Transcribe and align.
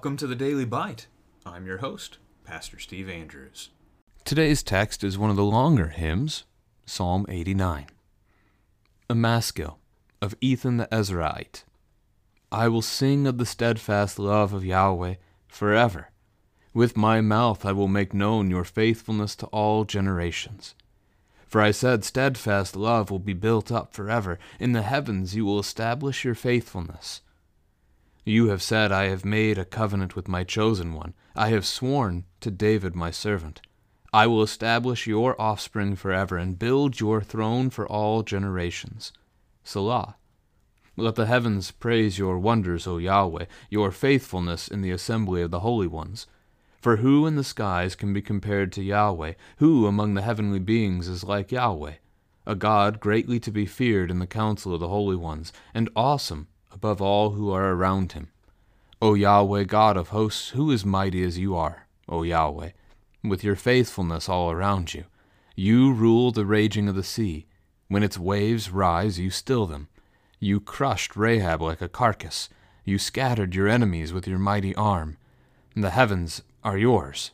Welcome 0.00 0.16
to 0.16 0.26
the 0.26 0.34
Daily 0.34 0.64
Bite. 0.64 1.08
I'm 1.44 1.66
your 1.66 1.78
host, 1.78 2.16
Pastor 2.44 2.78
Steve 2.78 3.08
Andrews. 3.10 3.68
Today's 4.24 4.62
text 4.62 5.04
is 5.04 5.18
one 5.18 5.28
of 5.28 5.36
the 5.36 5.44
longer 5.44 5.88
hymns, 5.88 6.44
Psalm 6.86 7.26
89. 7.28 7.86
A 9.10 9.14
Maskil 9.16 9.80
of 10.22 10.36
Ethan 10.40 10.76
the 10.76 10.86
Ezrahite. 10.92 11.64
I 12.52 12.68
will 12.68 12.80
sing 12.80 13.26
of 13.26 13.38
the 13.38 13.44
steadfast 13.44 14.20
love 14.20 14.52
of 14.52 14.64
Yahweh 14.64 15.16
forever. 15.48 16.10
With 16.72 16.96
my 16.96 17.20
mouth 17.20 17.66
I 17.66 17.72
will 17.72 17.88
make 17.88 18.14
known 18.14 18.50
your 18.50 18.62
faithfulness 18.62 19.34
to 19.34 19.46
all 19.46 19.84
generations. 19.84 20.76
For 21.48 21.60
I 21.60 21.72
said, 21.72 22.04
Steadfast 22.04 22.76
love 22.76 23.10
will 23.10 23.18
be 23.18 23.32
built 23.32 23.72
up 23.72 23.92
forever. 23.92 24.38
In 24.60 24.74
the 24.74 24.82
heavens 24.82 25.34
you 25.34 25.44
will 25.44 25.58
establish 25.58 26.24
your 26.24 26.36
faithfulness. 26.36 27.20
You 28.24 28.46
have 28.50 28.62
said, 28.62 28.92
I 28.92 29.06
have 29.06 29.24
made 29.24 29.58
a 29.58 29.64
covenant 29.64 30.14
with 30.14 30.28
my 30.28 30.44
chosen 30.44 30.94
one. 30.94 31.14
I 31.34 31.48
have 31.48 31.66
sworn 31.66 32.26
to 32.42 32.52
David 32.52 32.94
my 32.94 33.10
servant. 33.10 33.60
I 34.12 34.26
will 34.26 34.42
establish 34.42 35.06
your 35.06 35.40
offspring 35.40 35.94
forever 35.94 36.36
and 36.36 36.58
build 36.58 36.98
your 36.98 37.20
throne 37.20 37.70
for 37.70 37.86
all 37.86 38.22
generations. 38.22 39.12
Selah. 39.62 40.16
Let 40.96 41.14
the 41.14 41.26
heavens 41.26 41.70
praise 41.70 42.18
your 42.18 42.38
wonders, 42.38 42.86
O 42.86 42.98
Yahweh, 42.98 43.46
your 43.70 43.92
faithfulness 43.92 44.66
in 44.66 44.82
the 44.82 44.90
assembly 44.90 45.42
of 45.42 45.50
the 45.50 45.60
holy 45.60 45.86
ones. 45.86 46.26
For 46.80 46.96
who 46.96 47.26
in 47.26 47.36
the 47.36 47.44
skies 47.44 47.94
can 47.94 48.12
be 48.12 48.20
compared 48.20 48.72
to 48.72 48.82
Yahweh? 48.82 49.34
Who 49.58 49.86
among 49.86 50.14
the 50.14 50.22
heavenly 50.22 50.58
beings 50.58 51.06
is 51.06 51.22
like 51.22 51.52
Yahweh? 51.52 51.94
A 52.46 52.54
God 52.54 52.98
greatly 53.00 53.38
to 53.40 53.50
be 53.52 53.66
feared 53.66 54.10
in 54.10 54.18
the 54.18 54.26
council 54.26 54.74
of 54.74 54.80
the 54.80 54.88
holy 54.88 55.16
ones, 55.16 55.52
and 55.72 55.88
awesome 55.94 56.48
above 56.72 57.00
all 57.00 57.30
who 57.30 57.50
are 57.52 57.72
around 57.72 58.12
him. 58.12 58.30
O 59.00 59.14
Yahweh, 59.14 59.64
God 59.64 59.96
of 59.96 60.08
hosts, 60.08 60.50
who 60.50 60.70
is 60.70 60.84
mighty 60.84 61.22
as 61.22 61.38
you 61.38 61.54
are, 61.54 61.86
O 62.08 62.22
Yahweh, 62.22 62.70
with 63.22 63.44
your 63.44 63.56
faithfulness 63.56 64.28
all 64.28 64.50
around 64.50 64.94
you? 64.94 65.04
You 65.56 65.92
rule 65.92 66.30
the 66.30 66.46
raging 66.46 66.88
of 66.88 66.94
the 66.94 67.02
sea. 67.02 67.46
When 67.88 68.02
its 68.02 68.18
waves 68.18 68.70
rise, 68.70 69.18
you 69.18 69.30
still 69.30 69.66
them. 69.66 69.88
You 70.38 70.60
crushed 70.60 71.16
Rahab 71.16 71.60
like 71.60 71.80
a 71.80 71.88
carcass. 71.88 72.48
You 72.84 72.98
scattered 72.98 73.54
your 73.54 73.68
enemies 73.68 74.12
with 74.12 74.26
your 74.26 74.38
mighty 74.38 74.74
arm. 74.74 75.18
The 75.76 75.90
heavens 75.90 76.42
are 76.64 76.78
yours. 76.78 77.32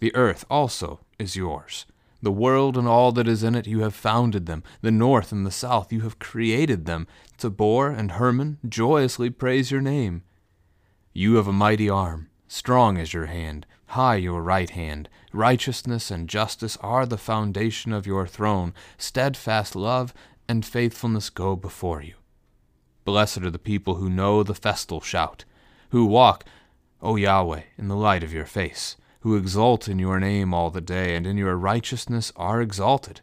The 0.00 0.14
earth 0.14 0.44
also 0.50 1.00
is 1.18 1.36
yours. 1.36 1.86
The 2.22 2.32
world 2.32 2.78
and 2.78 2.88
all 2.88 3.12
that 3.12 3.28
is 3.28 3.42
in 3.42 3.54
it, 3.54 3.66
you 3.66 3.80
have 3.80 3.94
founded 3.94 4.46
them. 4.46 4.62
The 4.80 4.90
north 4.90 5.30
and 5.30 5.44
the 5.44 5.50
south, 5.50 5.92
you 5.92 6.00
have 6.00 6.18
created 6.18 6.86
them. 6.86 7.06
Tabor 7.36 7.90
and 7.90 8.12
Hermon 8.12 8.58
joyously 8.66 9.28
praise 9.28 9.70
your 9.70 9.82
name. 9.82 10.22
You 11.12 11.34
have 11.34 11.46
a 11.46 11.52
mighty 11.52 11.90
arm, 11.90 12.30
strong 12.48 12.96
is 12.96 13.12
your 13.12 13.26
hand, 13.26 13.66
high 13.88 14.16
your 14.16 14.42
right 14.42 14.70
hand. 14.70 15.08
Righteousness 15.34 16.10
and 16.10 16.28
justice 16.28 16.78
are 16.80 17.04
the 17.04 17.18
foundation 17.18 17.92
of 17.92 18.06
your 18.06 18.26
throne. 18.26 18.72
Steadfast 18.96 19.76
love 19.76 20.14
and 20.48 20.64
faithfulness 20.64 21.28
go 21.28 21.56
before 21.56 22.02
you. 22.02 22.14
Blessed 23.04 23.42
are 23.42 23.50
the 23.50 23.58
people 23.58 23.96
who 23.96 24.08
know 24.08 24.42
the 24.42 24.54
festal 24.54 25.00
shout, 25.00 25.44
who 25.90 26.06
walk, 26.06 26.44
O 27.02 27.16
Yahweh, 27.16 27.62
in 27.76 27.88
the 27.88 27.96
light 27.96 28.22
of 28.22 28.32
your 28.32 28.46
face 28.46 28.96
who 29.24 29.36
exult 29.36 29.88
in 29.88 29.98
your 29.98 30.20
name 30.20 30.52
all 30.52 30.68
the 30.68 30.82
day, 30.82 31.16
and 31.16 31.26
in 31.26 31.38
your 31.38 31.56
righteousness 31.56 32.30
are 32.36 32.60
exalted. 32.60 33.22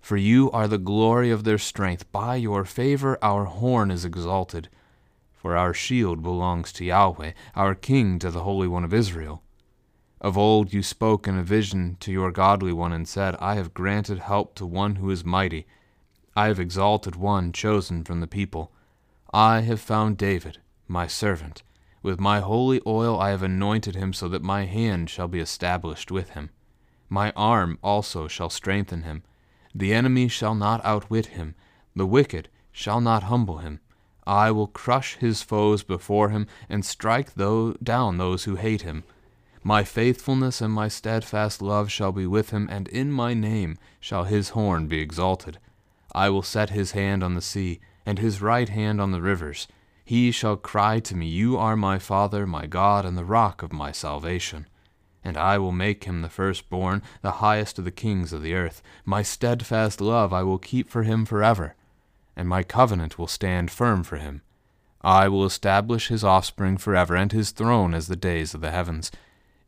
For 0.00 0.16
you 0.16 0.50
are 0.50 0.66
the 0.66 0.76
glory 0.76 1.30
of 1.30 1.44
their 1.44 1.56
strength. 1.56 2.10
By 2.10 2.34
your 2.34 2.64
favor 2.64 3.16
our 3.22 3.44
horn 3.44 3.92
is 3.92 4.04
exalted. 4.04 4.68
For 5.32 5.56
our 5.56 5.72
shield 5.72 6.20
belongs 6.20 6.72
to 6.72 6.84
Yahweh, 6.84 7.30
our 7.54 7.76
King 7.76 8.18
to 8.18 8.32
the 8.32 8.42
Holy 8.42 8.66
One 8.66 8.82
of 8.82 8.92
Israel. 8.92 9.40
Of 10.20 10.38
old 10.38 10.72
you 10.72 10.82
spoke 10.82 11.28
in 11.28 11.36
a 11.36 11.42
vision 11.42 11.96
to 12.00 12.10
your 12.10 12.32
godly 12.32 12.72
one, 12.72 12.92
and 12.92 13.06
said, 13.06 13.36
I 13.38 13.56
have 13.56 13.74
granted 13.74 14.18
help 14.18 14.54
to 14.54 14.64
one 14.64 14.96
who 14.96 15.10
is 15.10 15.24
mighty. 15.24 15.66
I 16.34 16.46
have 16.46 16.58
exalted 16.58 17.16
one 17.16 17.52
chosen 17.52 18.02
from 18.02 18.20
the 18.20 18.26
people. 18.26 18.72
I 19.32 19.60
have 19.60 19.80
found 19.80 20.16
David, 20.16 20.58
my 20.88 21.06
servant. 21.06 21.62
With 22.02 22.20
my 22.20 22.40
holy 22.40 22.80
oil 22.86 23.18
I 23.20 23.30
have 23.30 23.42
anointed 23.42 23.94
him 23.94 24.12
so 24.12 24.28
that 24.28 24.42
my 24.42 24.64
hand 24.64 25.10
shall 25.10 25.28
be 25.28 25.40
established 25.40 26.10
with 26.10 26.30
him. 26.30 26.50
My 27.08 27.32
arm 27.36 27.78
also 27.82 28.28
shall 28.28 28.50
strengthen 28.50 29.02
him. 29.02 29.22
The 29.74 29.92
enemy 29.92 30.28
shall 30.28 30.54
not 30.54 30.84
outwit 30.84 31.26
him. 31.26 31.54
The 31.94 32.06
wicked 32.06 32.48
shall 32.72 33.00
not 33.00 33.24
humble 33.24 33.58
him. 33.58 33.80
I 34.26 34.50
will 34.50 34.66
crush 34.66 35.16
his 35.16 35.42
foes 35.42 35.82
before 35.82 36.30
him 36.30 36.46
and 36.68 36.84
strike 36.84 37.34
down 37.34 38.18
those 38.18 38.44
who 38.44 38.56
hate 38.56 38.82
him. 38.82 39.04
My 39.66 39.82
faithfulness 39.82 40.60
and 40.60 40.72
my 40.72 40.86
steadfast 40.86 41.60
love 41.60 41.90
shall 41.90 42.12
be 42.12 42.24
with 42.24 42.50
him, 42.50 42.68
and 42.70 42.86
in 42.86 43.10
my 43.10 43.34
name 43.34 43.78
shall 43.98 44.22
his 44.22 44.50
horn 44.50 44.86
be 44.86 45.00
exalted. 45.00 45.58
I 46.12 46.30
will 46.30 46.44
set 46.44 46.70
his 46.70 46.92
hand 46.92 47.24
on 47.24 47.34
the 47.34 47.42
sea, 47.42 47.80
and 48.06 48.20
his 48.20 48.40
right 48.40 48.68
hand 48.68 49.00
on 49.00 49.10
the 49.10 49.20
rivers. 49.20 49.66
He 50.04 50.30
shall 50.30 50.56
cry 50.56 51.00
to 51.00 51.16
me, 51.16 51.26
You 51.26 51.58
are 51.58 51.74
my 51.74 51.98
Father, 51.98 52.46
my 52.46 52.66
God, 52.66 53.04
and 53.04 53.18
the 53.18 53.24
rock 53.24 53.60
of 53.60 53.72
my 53.72 53.90
salvation. 53.90 54.68
And 55.24 55.36
I 55.36 55.58
will 55.58 55.72
make 55.72 56.04
him 56.04 56.22
the 56.22 56.28
firstborn, 56.28 57.02
the 57.22 57.42
highest 57.42 57.76
of 57.80 57.84
the 57.84 57.90
kings 57.90 58.32
of 58.32 58.42
the 58.42 58.54
earth. 58.54 58.84
My 59.04 59.22
steadfast 59.22 60.00
love 60.00 60.32
I 60.32 60.44
will 60.44 60.58
keep 60.58 60.88
for 60.88 61.02
him 61.02 61.24
forever, 61.26 61.74
and 62.36 62.48
my 62.48 62.62
covenant 62.62 63.18
will 63.18 63.26
stand 63.26 63.72
firm 63.72 64.04
for 64.04 64.18
him. 64.18 64.42
I 65.00 65.26
will 65.26 65.44
establish 65.44 66.06
his 66.06 66.22
offspring 66.22 66.76
forever, 66.76 67.16
and 67.16 67.32
his 67.32 67.50
throne 67.50 67.94
as 67.94 68.06
the 68.06 68.14
days 68.14 68.54
of 68.54 68.60
the 68.60 68.70
heavens. 68.70 69.10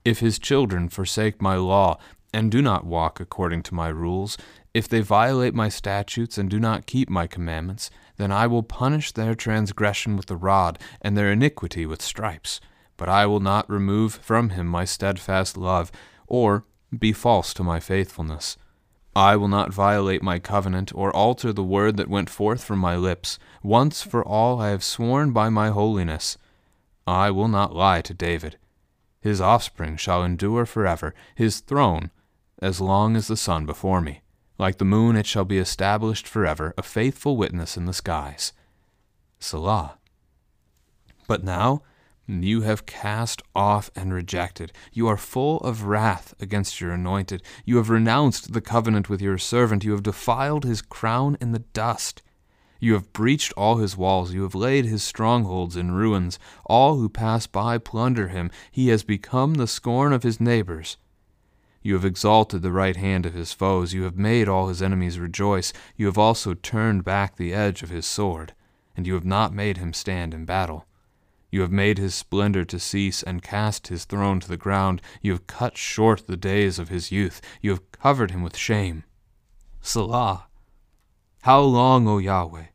If 0.08 0.20
his 0.20 0.38
children 0.38 0.88
forsake 0.88 1.42
my 1.42 1.56
law, 1.56 1.98
and 2.32 2.50
do 2.50 2.62
not 2.62 2.86
walk 2.86 3.20
according 3.20 3.62
to 3.64 3.74
my 3.74 3.88
rules, 3.88 4.38
if 4.72 4.88
they 4.88 5.02
violate 5.02 5.52
my 5.52 5.68
statutes 5.68 6.38
and 6.38 6.48
do 6.48 6.58
not 6.58 6.86
keep 6.86 7.10
my 7.10 7.26
commandments, 7.26 7.90
then 8.16 8.32
I 8.32 8.46
will 8.46 8.62
punish 8.62 9.12
their 9.12 9.34
transgression 9.34 10.16
with 10.16 10.24
the 10.24 10.36
rod, 10.38 10.78
and 11.02 11.14
their 11.14 11.30
iniquity 11.30 11.84
with 11.84 12.00
stripes. 12.00 12.58
But 12.96 13.10
I 13.10 13.26
will 13.26 13.40
not 13.40 13.68
remove 13.68 14.14
from 14.14 14.48
him 14.48 14.66
my 14.66 14.86
steadfast 14.86 15.58
love, 15.58 15.92
or 16.26 16.64
be 16.98 17.12
false 17.12 17.52
to 17.52 17.62
my 17.62 17.78
faithfulness. 17.78 18.56
I 19.14 19.36
will 19.36 19.48
not 19.48 19.74
violate 19.74 20.22
my 20.22 20.38
covenant, 20.38 20.90
or 20.94 21.14
alter 21.14 21.52
the 21.52 21.62
word 21.62 21.98
that 21.98 22.08
went 22.08 22.30
forth 22.30 22.64
from 22.64 22.78
my 22.78 22.96
lips. 22.96 23.38
Once 23.62 24.02
for 24.02 24.24
all 24.24 24.58
I 24.58 24.70
have 24.70 24.82
sworn 24.82 25.32
by 25.32 25.50
my 25.50 25.68
holiness. 25.68 26.38
I 27.06 27.30
will 27.30 27.48
not 27.48 27.76
lie 27.76 28.00
to 28.00 28.14
David. 28.14 28.56
His 29.20 29.40
offspring 29.40 29.96
shall 29.96 30.22
endure 30.22 30.66
forever, 30.66 31.14
his 31.34 31.60
throne 31.60 32.10
as 32.60 32.80
long 32.80 33.16
as 33.16 33.28
the 33.28 33.36
sun 33.36 33.66
before 33.66 34.00
me. 34.00 34.22
Like 34.58 34.78
the 34.78 34.84
moon, 34.84 35.16
it 35.16 35.26
shall 35.26 35.44
be 35.44 35.58
established 35.58 36.26
forever, 36.26 36.74
a 36.76 36.82
faithful 36.82 37.36
witness 37.36 37.76
in 37.76 37.86
the 37.86 37.92
skies. 37.92 38.52
Selah. 39.38 39.98
But 41.28 41.44
now 41.44 41.82
you 42.26 42.62
have 42.62 42.84
cast 42.84 43.40
off 43.54 43.90
and 43.94 44.12
rejected. 44.12 44.72
You 44.92 45.06
are 45.08 45.16
full 45.16 45.58
of 45.60 45.84
wrath 45.84 46.34
against 46.40 46.80
your 46.80 46.92
anointed. 46.92 47.42
You 47.64 47.76
have 47.76 47.88
renounced 47.88 48.52
the 48.52 48.60
covenant 48.60 49.08
with 49.08 49.22
your 49.22 49.38
servant. 49.38 49.84
You 49.84 49.92
have 49.92 50.02
defiled 50.02 50.64
his 50.64 50.82
crown 50.82 51.38
in 51.40 51.52
the 51.52 51.60
dust. 51.60 52.22
You 52.80 52.94
have 52.94 53.12
breached 53.12 53.52
all 53.56 53.76
his 53.76 53.96
walls. 53.96 54.32
You 54.32 54.42
have 54.42 54.54
laid 54.54 54.84
his 54.84 55.02
strongholds 55.02 55.76
in 55.76 55.92
ruins. 55.92 56.38
All 56.64 56.96
who 56.96 57.08
pass 57.08 57.46
by 57.46 57.78
plunder 57.78 58.28
him. 58.28 58.50
He 58.70 58.88
has 58.88 59.02
become 59.02 59.54
the 59.54 59.66
scorn 59.66 60.12
of 60.12 60.22
his 60.22 60.40
neighbors. 60.40 60.96
You 61.82 61.94
have 61.94 62.04
exalted 62.04 62.62
the 62.62 62.72
right 62.72 62.96
hand 62.96 63.26
of 63.26 63.34
his 63.34 63.52
foes. 63.52 63.94
You 63.94 64.02
have 64.02 64.16
made 64.16 64.48
all 64.48 64.68
his 64.68 64.82
enemies 64.82 65.18
rejoice. 65.18 65.72
You 65.96 66.06
have 66.06 66.18
also 66.18 66.54
turned 66.54 67.04
back 67.04 67.36
the 67.36 67.54
edge 67.54 67.82
of 67.82 67.90
his 67.90 68.06
sword, 68.06 68.52
and 68.96 69.06
you 69.06 69.14
have 69.14 69.24
not 69.24 69.52
made 69.52 69.78
him 69.78 69.92
stand 69.92 70.34
in 70.34 70.44
battle. 70.44 70.86
You 71.50 71.62
have 71.62 71.72
made 71.72 71.98
his 71.98 72.14
splendor 72.14 72.64
to 72.66 72.78
cease 72.78 73.22
and 73.22 73.42
cast 73.42 73.88
his 73.88 74.04
throne 74.04 74.38
to 74.40 74.48
the 74.48 74.56
ground. 74.56 75.00
You 75.22 75.32
have 75.32 75.46
cut 75.46 75.78
short 75.78 76.26
the 76.26 76.36
days 76.36 76.78
of 76.78 76.90
his 76.90 77.10
youth. 77.10 77.40
You 77.62 77.70
have 77.70 77.90
covered 77.90 78.32
him 78.32 78.42
with 78.42 78.56
shame. 78.56 79.04
Selah. 79.80 80.47
How 81.42 81.60
long, 81.60 82.08
O 82.08 82.18
Yahweh? 82.18 82.66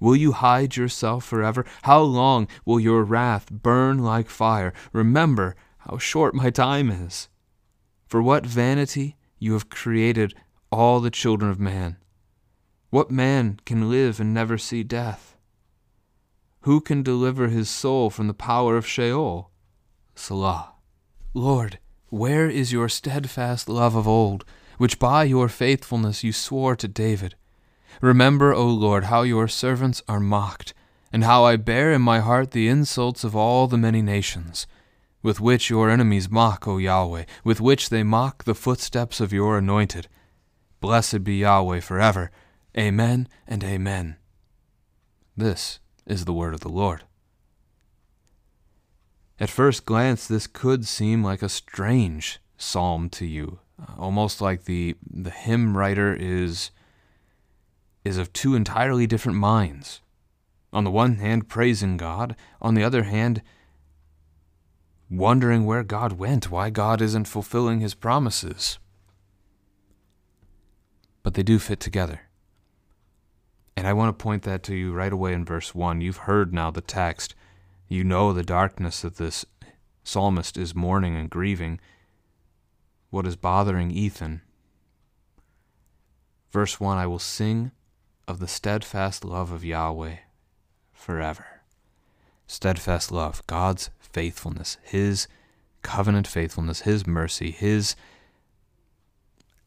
Will 0.00 0.16
you 0.16 0.32
hide 0.32 0.76
yourself 0.76 1.24
forever? 1.24 1.64
How 1.82 2.00
long 2.00 2.48
will 2.64 2.80
your 2.80 3.04
wrath 3.04 3.50
burn 3.50 3.98
like 3.98 4.28
fire? 4.28 4.72
Remember 4.92 5.54
how 5.78 5.98
short 5.98 6.34
my 6.34 6.50
time 6.50 6.90
is. 6.90 7.28
For 8.06 8.20
what 8.20 8.44
vanity 8.44 9.16
you 9.38 9.52
have 9.52 9.70
created 9.70 10.34
all 10.70 11.00
the 11.00 11.10
children 11.10 11.50
of 11.50 11.60
man. 11.60 11.98
What 12.90 13.10
man 13.10 13.60
can 13.64 13.88
live 13.88 14.20
and 14.20 14.34
never 14.34 14.58
see 14.58 14.82
death? 14.82 15.36
Who 16.62 16.80
can 16.80 17.02
deliver 17.02 17.48
his 17.48 17.70
soul 17.70 18.10
from 18.10 18.26
the 18.26 18.34
power 18.34 18.76
of 18.76 18.86
Sheol? 18.86 19.50
Selah. 20.14 20.74
Lord, 21.32 21.78
where 22.08 22.50
is 22.50 22.72
your 22.72 22.88
steadfast 22.88 23.68
love 23.68 23.94
of 23.94 24.06
old, 24.06 24.44
which 24.78 24.98
by 24.98 25.24
your 25.24 25.48
faithfulness 25.48 26.22
you 26.22 26.32
swore 26.32 26.76
to 26.76 26.86
David? 26.88 27.36
Remember, 28.00 28.52
O 28.52 28.66
Lord, 28.66 29.04
how 29.04 29.22
your 29.22 29.48
servants 29.48 30.02
are 30.08 30.20
mocked, 30.20 30.74
and 31.12 31.24
how 31.24 31.44
I 31.44 31.56
bear 31.56 31.92
in 31.92 32.02
my 32.02 32.20
heart 32.20 32.52
the 32.52 32.68
insults 32.68 33.24
of 33.24 33.36
all 33.36 33.66
the 33.66 33.78
many 33.78 34.02
nations, 34.02 34.66
with 35.22 35.40
which 35.40 35.70
your 35.70 35.90
enemies 35.90 36.30
mock, 36.30 36.66
O 36.66 36.78
Yahweh, 36.78 37.24
with 37.44 37.60
which 37.60 37.90
they 37.90 38.02
mock 38.02 38.44
the 38.44 38.54
footsteps 38.54 39.20
of 39.20 39.32
your 39.32 39.58
anointed. 39.58 40.08
Blessed 40.80 41.22
be 41.22 41.36
Yahweh 41.36 41.80
forever. 41.80 42.30
Amen 42.76 43.28
and 43.46 43.62
Amen. 43.62 44.16
This 45.36 45.78
is 46.06 46.24
the 46.24 46.32
word 46.32 46.54
of 46.54 46.60
the 46.60 46.68
Lord. 46.68 47.04
At 49.38 49.50
first 49.50 49.86
glance, 49.86 50.26
this 50.26 50.46
could 50.46 50.86
seem 50.86 51.24
like 51.24 51.42
a 51.42 51.48
strange 51.48 52.38
psalm 52.56 53.08
to 53.10 53.26
you, 53.26 53.58
uh, 53.80 53.92
almost 53.98 54.40
like 54.40 54.64
the, 54.64 54.96
the 55.10 55.30
hymn 55.30 55.76
writer 55.76 56.14
is, 56.14 56.70
is 58.04 58.18
of 58.18 58.32
two 58.32 58.54
entirely 58.54 59.06
different 59.06 59.38
minds. 59.38 60.00
On 60.72 60.84
the 60.84 60.90
one 60.90 61.16
hand, 61.16 61.48
praising 61.48 61.96
God, 61.96 62.34
on 62.60 62.74
the 62.74 62.82
other 62.82 63.04
hand, 63.04 63.42
wondering 65.10 65.66
where 65.66 65.84
God 65.84 66.14
went, 66.14 66.50
why 66.50 66.70
God 66.70 67.02
isn't 67.02 67.28
fulfilling 67.28 67.80
his 67.80 67.94
promises. 67.94 68.78
But 71.22 71.34
they 71.34 71.42
do 71.42 71.58
fit 71.58 71.80
together. 71.80 72.22
And 73.76 73.86
I 73.86 73.92
want 73.92 74.16
to 74.16 74.22
point 74.22 74.42
that 74.42 74.62
to 74.64 74.74
you 74.74 74.92
right 74.92 75.12
away 75.12 75.32
in 75.32 75.44
verse 75.44 75.74
1. 75.74 76.00
You've 76.00 76.18
heard 76.18 76.52
now 76.52 76.70
the 76.70 76.80
text. 76.80 77.34
You 77.88 78.04
know 78.04 78.32
the 78.32 78.42
darkness 78.42 79.02
that 79.02 79.16
this 79.16 79.44
psalmist 80.02 80.56
is 80.56 80.74
mourning 80.74 81.16
and 81.16 81.30
grieving. 81.30 81.80
What 83.10 83.26
is 83.26 83.36
bothering 83.36 83.90
Ethan? 83.90 84.42
Verse 86.50 86.80
1 86.80 86.98
I 86.98 87.06
will 87.06 87.18
sing 87.18 87.72
of 88.26 88.38
the 88.38 88.48
steadfast 88.48 89.24
love 89.24 89.52
of 89.52 89.64
Yahweh 89.64 90.16
forever. 90.92 91.62
Steadfast 92.46 93.10
love, 93.10 93.46
God's 93.46 93.90
faithfulness, 93.98 94.78
His 94.82 95.26
covenant 95.82 96.26
faithfulness, 96.26 96.82
His 96.82 97.06
mercy, 97.06 97.50
His 97.50 97.96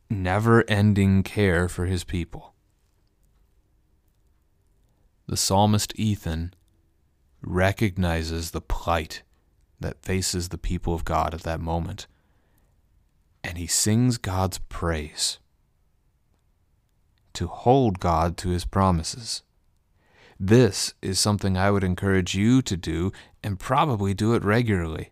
never 0.10 0.64
ending 0.70 1.24
care 1.24 1.68
for 1.68 1.86
His 1.86 2.04
people 2.04 2.56
the 5.28 5.38
psalmist 5.38 5.94
Ethan 5.96 6.54
recognizes 7.42 8.52
the 8.52 8.62
plight 8.62 9.24
that 9.80 10.02
faces 10.02 10.50
the 10.50 10.58
people 10.58 10.94
of 10.94 11.06
God 11.06 11.34
at 11.34 11.42
that 11.42 11.60
moment, 11.60 12.08
and 13.44 13.58
he 13.58 13.68
sings 13.68 14.18
God's 14.18 14.58
praise 14.58 15.40
to 17.36 17.48
hold 17.48 18.00
God 18.00 18.38
to 18.38 18.50
his 18.50 18.66
promises. 18.66 19.44
This 20.40 20.94
is 21.02 21.20
something 21.20 21.58
I 21.58 21.72
would 21.72 21.84
encourage 21.84 22.36
you 22.36 22.62
to 22.64 22.76
do 22.76 23.12
and 23.44 23.60
probably 23.60 24.14
do 24.14 24.34
it 24.34 24.44
regularly. 24.44 25.12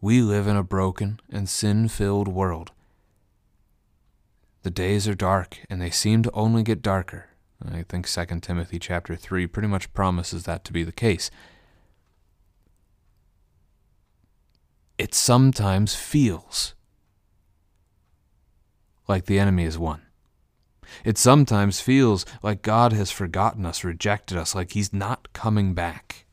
We 0.00 0.20
live 0.20 0.46
in 0.46 0.56
a 0.56 0.62
broken 0.62 1.20
and 1.30 1.48
sin 1.48 1.88
filled 1.88 2.28
world. 2.28 2.72
The 4.62 4.70
days 4.70 5.06
are 5.06 5.14
dark, 5.14 5.58
and 5.70 5.80
they 5.80 5.90
seem 5.90 6.24
to 6.24 6.32
only 6.32 6.64
get 6.64 6.82
darker. 6.82 7.30
I 7.64 7.82
think 7.82 8.08
2 8.08 8.40
Timothy 8.40 8.78
chapter 8.78 9.16
3 9.16 9.46
pretty 9.46 9.68
much 9.68 9.92
promises 9.92 10.44
that 10.44 10.64
to 10.64 10.72
be 10.72 10.82
the 10.82 10.92
case. 10.92 11.30
It 14.98 15.14
sometimes 15.14 15.94
feels 15.94 16.74
like 19.08 19.26
the 19.26 19.38
enemy 19.38 19.64
has 19.64 19.78
won. 19.78 20.02
It 21.04 21.18
sometimes 21.18 21.80
feels 21.80 22.24
like 22.42 22.62
God 22.62 22.92
has 22.92 23.10
forgotten 23.10 23.66
us, 23.66 23.84
rejected 23.84 24.38
us, 24.38 24.54
like 24.54 24.72
He's 24.72 24.92
not 24.92 25.32
coming 25.32 25.74
back. 25.74 26.26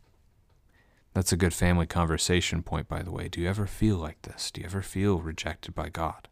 That's 1.14 1.32
a 1.32 1.38
good 1.38 1.54
family 1.54 1.86
conversation 1.86 2.64
point, 2.64 2.88
by 2.88 3.04
the 3.04 3.12
way. 3.12 3.28
Do 3.28 3.40
you 3.40 3.48
ever 3.48 3.68
feel 3.68 3.98
like 3.98 4.22
this? 4.24 4.50
Do 4.52 4.62
you 4.62 4.66
ever 4.66 4.82
feel 4.82 5.20
rejected 5.20 5.76
by 5.76 5.90
God? 5.90 6.28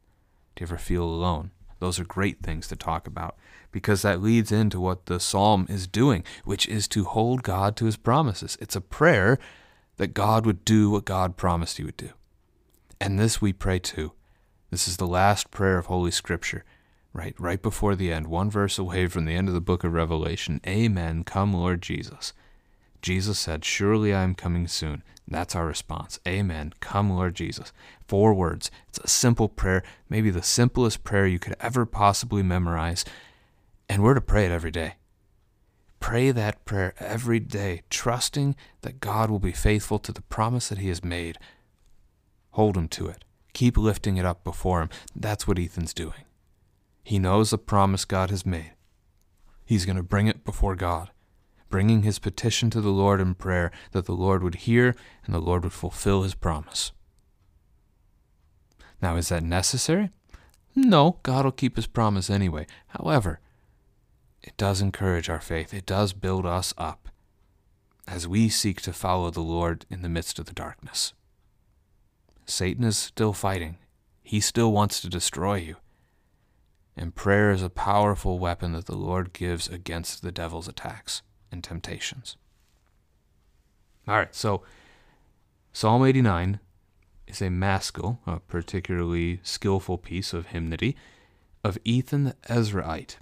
Do 0.56 0.62
you 0.62 0.68
ever 0.68 0.78
feel 0.78 1.04
alone? 1.04 1.52
Those 1.80 2.00
are 2.00 2.06
great 2.06 2.42
things 2.42 2.68
to 2.68 2.76
talk 2.76 3.08
about 3.08 3.36
because 3.72 4.02
that 4.04 4.22
leads 4.22 4.52
into 4.52 4.80
what 4.80 5.08
the 5.08 5.20
psalm 5.20 5.66
is 5.70 5.88
doing, 5.88 6.24
which 6.46 6.68
is 6.68 6.88
to 6.90 7.06
hold 7.06 7.42
God 7.42 7.76
to 7.78 7.86
his 7.86 7.98
promises. 7.98 8.58
It's 8.62 8.76
a 8.76 8.82
prayer 8.82 9.40
that 9.98 10.14
God 10.14 10.46
would 10.46 10.64
do 10.64 10.92
what 10.92 11.06
God 11.06 11.38
promised 11.38 11.78
he 11.78 11.84
would 11.84 11.98
do. 11.98 12.10
And 13.00 13.20
this 13.20 13.42
we 13.42 13.52
pray 13.52 13.80
too. 13.80 14.14
This 14.72 14.88
is 14.88 14.96
the 14.96 15.06
last 15.06 15.52
prayer 15.52 15.78
of 15.78 15.88
Holy 15.88 16.12
Scripture, 16.12 16.64
right? 17.12 17.36
Right 17.38 17.62
before 17.62 17.94
the 17.94 18.10
end, 18.10 18.28
one 18.28 18.50
verse 18.50 18.80
away 18.80 19.06
from 19.08 19.26
the 19.26 19.36
end 19.36 19.50
of 19.50 19.54
the 19.54 19.60
book 19.60 19.84
of 19.84 19.92
Revelation. 19.92 20.62
Amen. 20.66 21.26
Come, 21.26 21.54
Lord 21.54 21.82
Jesus. 21.82 22.32
Jesus 23.02 23.38
said, 23.38 23.66
Surely 23.66 24.14
I 24.14 24.24
am 24.24 24.34
coming 24.34 24.68
soon. 24.68 25.04
That's 25.28 25.58
our 25.58 25.66
response. 25.66 26.20
Amen. 26.26 26.72
Come, 26.80 27.10
Lord 27.10 27.36
Jesus. 27.36 27.74
Four 28.08 28.34
words. 28.34 28.72
It's 28.88 29.00
a 29.00 29.10
simple 29.10 29.50
prayer, 29.50 29.84
maybe 30.10 30.30
the 30.30 30.42
simplest 30.42 31.04
prayer 31.04 31.28
you 31.28 31.38
could 31.38 31.58
ever 31.60 31.86
possibly 31.86 32.42
memorize. 32.42 33.04
And 33.90 34.02
we're 34.02 34.14
to 34.14 34.22
pray 34.22 34.46
it 34.46 34.54
every 34.54 34.72
day. 34.72 34.96
Pray 36.00 36.32
that 36.32 36.64
prayer 36.64 36.94
every 36.98 37.42
day, 37.42 37.82
trusting 37.90 38.56
that 38.84 39.02
God 39.02 39.30
will 39.30 39.40
be 39.40 39.52
faithful 39.52 40.00
to 40.00 40.14
the 40.14 40.22
promise 40.22 40.70
that 40.70 40.78
He 40.78 40.88
has 40.88 41.04
made. 41.04 41.38
Hold 42.52 42.78
Him 42.78 42.88
to 42.90 43.08
it. 43.08 43.26
Keep 43.54 43.78
lifting 43.78 44.18
it 44.18 44.26
up 44.26 44.44
before 44.44 44.82
Him. 44.82 44.90
That's 45.16 45.48
what 45.48 45.60
Ethan's 45.60 45.94
doing. 45.94 46.26
He 47.04 47.20
knows 47.20 47.50
the 47.50 47.58
promise 47.58 48.06
God 48.06 48.30
has 48.30 48.46
made. 48.46 48.74
He's 49.66 49.86
going 49.86 49.96
to 49.98 50.04
bring 50.04 50.28
it 50.28 50.44
before 50.44 50.76
God 50.76 51.12
bringing 51.72 52.04
his 52.04 52.20
petition 52.20 52.70
to 52.70 52.82
the 52.82 52.92
Lord 52.92 53.20
in 53.20 53.34
prayer 53.34 53.72
that 53.94 54.06
the 54.06 54.14
Lord 54.14 54.44
would 54.44 54.56
hear 54.56 54.94
and 55.26 55.34
the 55.34 55.40
Lord 55.40 55.64
would 55.64 55.74
fulfill 55.74 56.22
his 56.22 56.36
promise. 56.36 56.92
Now, 59.02 59.16
is 59.16 59.30
that 59.30 59.42
necessary? 59.42 60.12
No, 60.76 61.18
God 61.24 61.46
will 61.46 61.52
keep 61.52 61.78
his 61.78 61.88
promise 61.88 62.30
anyway. 62.30 62.68
However, 62.90 63.40
it 64.44 64.56
does 64.58 64.82
encourage 64.82 65.30
our 65.30 65.42
faith, 65.42 65.74
it 65.74 65.88
does 65.88 66.14
build 66.14 66.46
us 66.46 66.74
up 66.78 67.10
as 68.08 68.28
we 68.28 68.50
seek 68.50 68.82
to 68.82 68.94
follow 68.94 69.32
the 69.32 69.42
Lord 69.42 69.86
in 69.90 70.02
the 70.02 70.10
midst 70.10 70.38
of 70.38 70.46
the 70.46 70.54
darkness. 70.54 71.14
Satan 72.46 72.84
is 72.84 72.98
still 72.98 73.34
fighting, 73.34 73.78
he 74.24 74.40
still 74.40 74.72
wants 74.72 75.02
to 75.02 75.10
destroy 75.10 75.56
you. 75.56 75.76
And 76.96 77.16
prayer 77.16 77.52
is 77.52 77.64
a 77.64 77.70
powerful 77.70 78.40
weapon 78.40 78.74
that 78.74 78.86
the 78.86 78.96
Lord 78.96 79.34
gives 79.34 79.68
against 79.68 80.22
the 80.22 80.32
devil's 80.32 80.68
attacks 80.68 81.22
and 81.52 81.64
temptations. 81.64 82.38
All 84.08 84.16
right, 84.16 84.34
so 84.34 84.64
Psalm 85.74 86.06
89 86.06 86.60
is 87.28 87.42
a 87.42 87.50
maskil, 87.50 88.20
a 88.28 88.40
particularly 88.40 89.40
skillful 89.44 89.98
piece 89.98 90.34
of 90.34 90.48
hymnody, 90.48 90.96
of 91.64 91.78
Ethan 91.86 92.26
the 92.26 92.36
Ezrahite. 92.50 93.18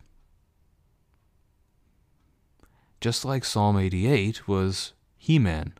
Just 3.01 3.23
like 3.23 3.45
Psalm 3.45 3.77
88 3.77 4.47
was 4.47 4.93
Heman 5.17 5.73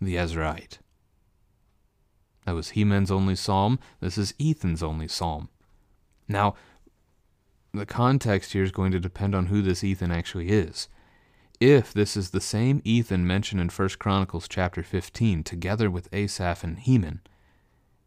the 0.00 0.16
Ezrahite. 0.16 0.78
That 2.48 2.54
was 2.54 2.70
Heman's 2.70 3.10
only 3.10 3.36
psalm. 3.36 3.78
This 4.00 4.16
is 4.16 4.32
Ethan's 4.40 4.82
only 4.82 5.06
psalm. 5.06 5.50
Now, 6.26 6.54
the 7.74 7.84
context 7.84 8.54
here 8.54 8.62
is 8.62 8.72
going 8.72 8.90
to 8.92 8.98
depend 8.98 9.34
on 9.34 9.48
who 9.48 9.60
this 9.60 9.84
Ethan 9.84 10.10
actually 10.10 10.48
is 10.48 10.88
if 11.60 11.92
this 11.92 12.16
is 12.16 12.30
the 12.30 12.40
same 12.40 12.80
Ethan 12.84 13.26
mentioned 13.26 13.60
in 13.60 13.68
1 13.68 13.88
Chronicles 13.98 14.48
chapter 14.48 14.82
15, 14.82 15.44
together 15.44 15.90
with 15.90 16.08
Asaph 16.10 16.64
and 16.64 16.78
Heman, 16.78 17.20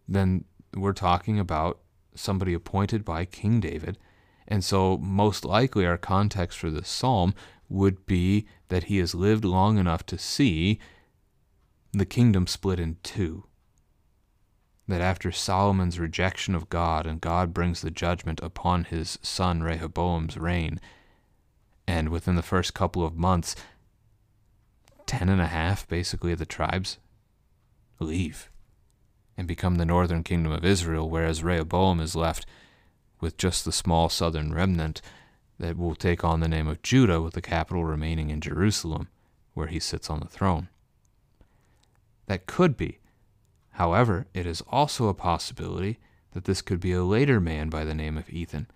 then 0.08 0.46
we're 0.76 0.94
talking 0.94 1.38
about 1.38 1.78
somebody 2.16 2.56
appointed 2.56 3.06
by 3.06 3.26
King 3.26 3.60
David. 3.60 4.00
And 4.48 4.64
so, 4.64 4.98
most 4.98 5.46
likely, 5.46 5.86
our 5.86 6.00
context 6.00 6.58
for 6.58 6.72
this 6.72 6.90
psalm 6.90 7.36
would 7.70 8.08
be 8.08 8.48
that 8.70 8.86
he 8.86 8.98
has 8.98 9.14
lived 9.14 9.46
long 9.46 9.78
enough 9.78 10.04
to 10.08 10.18
see 10.18 10.80
the 11.94 12.08
kingdom 12.08 12.48
split 12.48 12.80
in 12.80 12.98
two. 13.04 13.46
That 14.88 15.02
after 15.02 15.32
Solomon's 15.32 16.00
rejection 16.00 16.56
of 16.56 16.70
God 16.70 17.06
and 17.06 17.22
God 17.22 17.54
brings 17.54 17.82
the 17.82 17.92
judgment 17.92 18.40
upon 18.42 18.86
his 18.86 19.18
son 19.22 19.64
Rehoboam's 19.64 20.38
reign, 20.38 20.80
and 21.88 22.10
within 22.10 22.36
the 22.36 22.42
first 22.42 22.74
couple 22.74 23.06
of 23.06 23.16
months, 23.16 23.56
ten 25.06 25.30
and 25.30 25.42
a 25.42 25.48
half 25.48 25.88
basically 25.88 26.34
of 26.34 26.40
the 26.40 26.46
tribes 26.46 26.98
leave 28.00 28.50
and 29.38 29.48
become 29.48 29.76
the 29.76 29.86
northern 29.86 30.24
kingdom 30.24 30.52
of 30.52 30.66
Israel, 30.66 31.10
whereas 31.10 31.44
Rehoboam 31.44 32.00
is 32.00 32.16
left 32.16 32.46
with 33.20 33.38
just 33.38 33.66
the 33.66 33.72
small 33.72 34.10
southern 34.10 34.54
remnant 34.54 35.02
that 35.60 35.78
will 35.78 35.96
take 35.96 36.24
on 36.24 36.40
the 36.40 36.48
name 36.48 36.68
of 36.68 36.82
Judah 36.82 37.22
with 37.22 37.34
the 37.34 37.42
capital 37.42 37.86
remaining 37.86 38.30
in 38.30 38.42
Jerusalem, 38.42 39.08
where 39.54 39.68
he 39.68 39.80
sits 39.80 40.10
on 40.10 40.20
the 40.20 40.28
throne. 40.28 40.70
That 42.26 42.48
could 42.48 42.76
be. 42.76 43.00
However, 43.72 44.28
it 44.34 44.46
is 44.46 44.63
also 44.70 45.08
a 45.08 45.13
possibility 45.13 46.00
that 46.34 46.46
this 46.46 46.62
could 46.62 46.80
be 46.80 46.94
a 46.94 47.04
later 47.04 47.40
man 47.40 47.70
by 47.70 47.84
the 47.84 47.96
name 47.96 48.18
of 48.18 48.30
Ethan, 48.30 48.68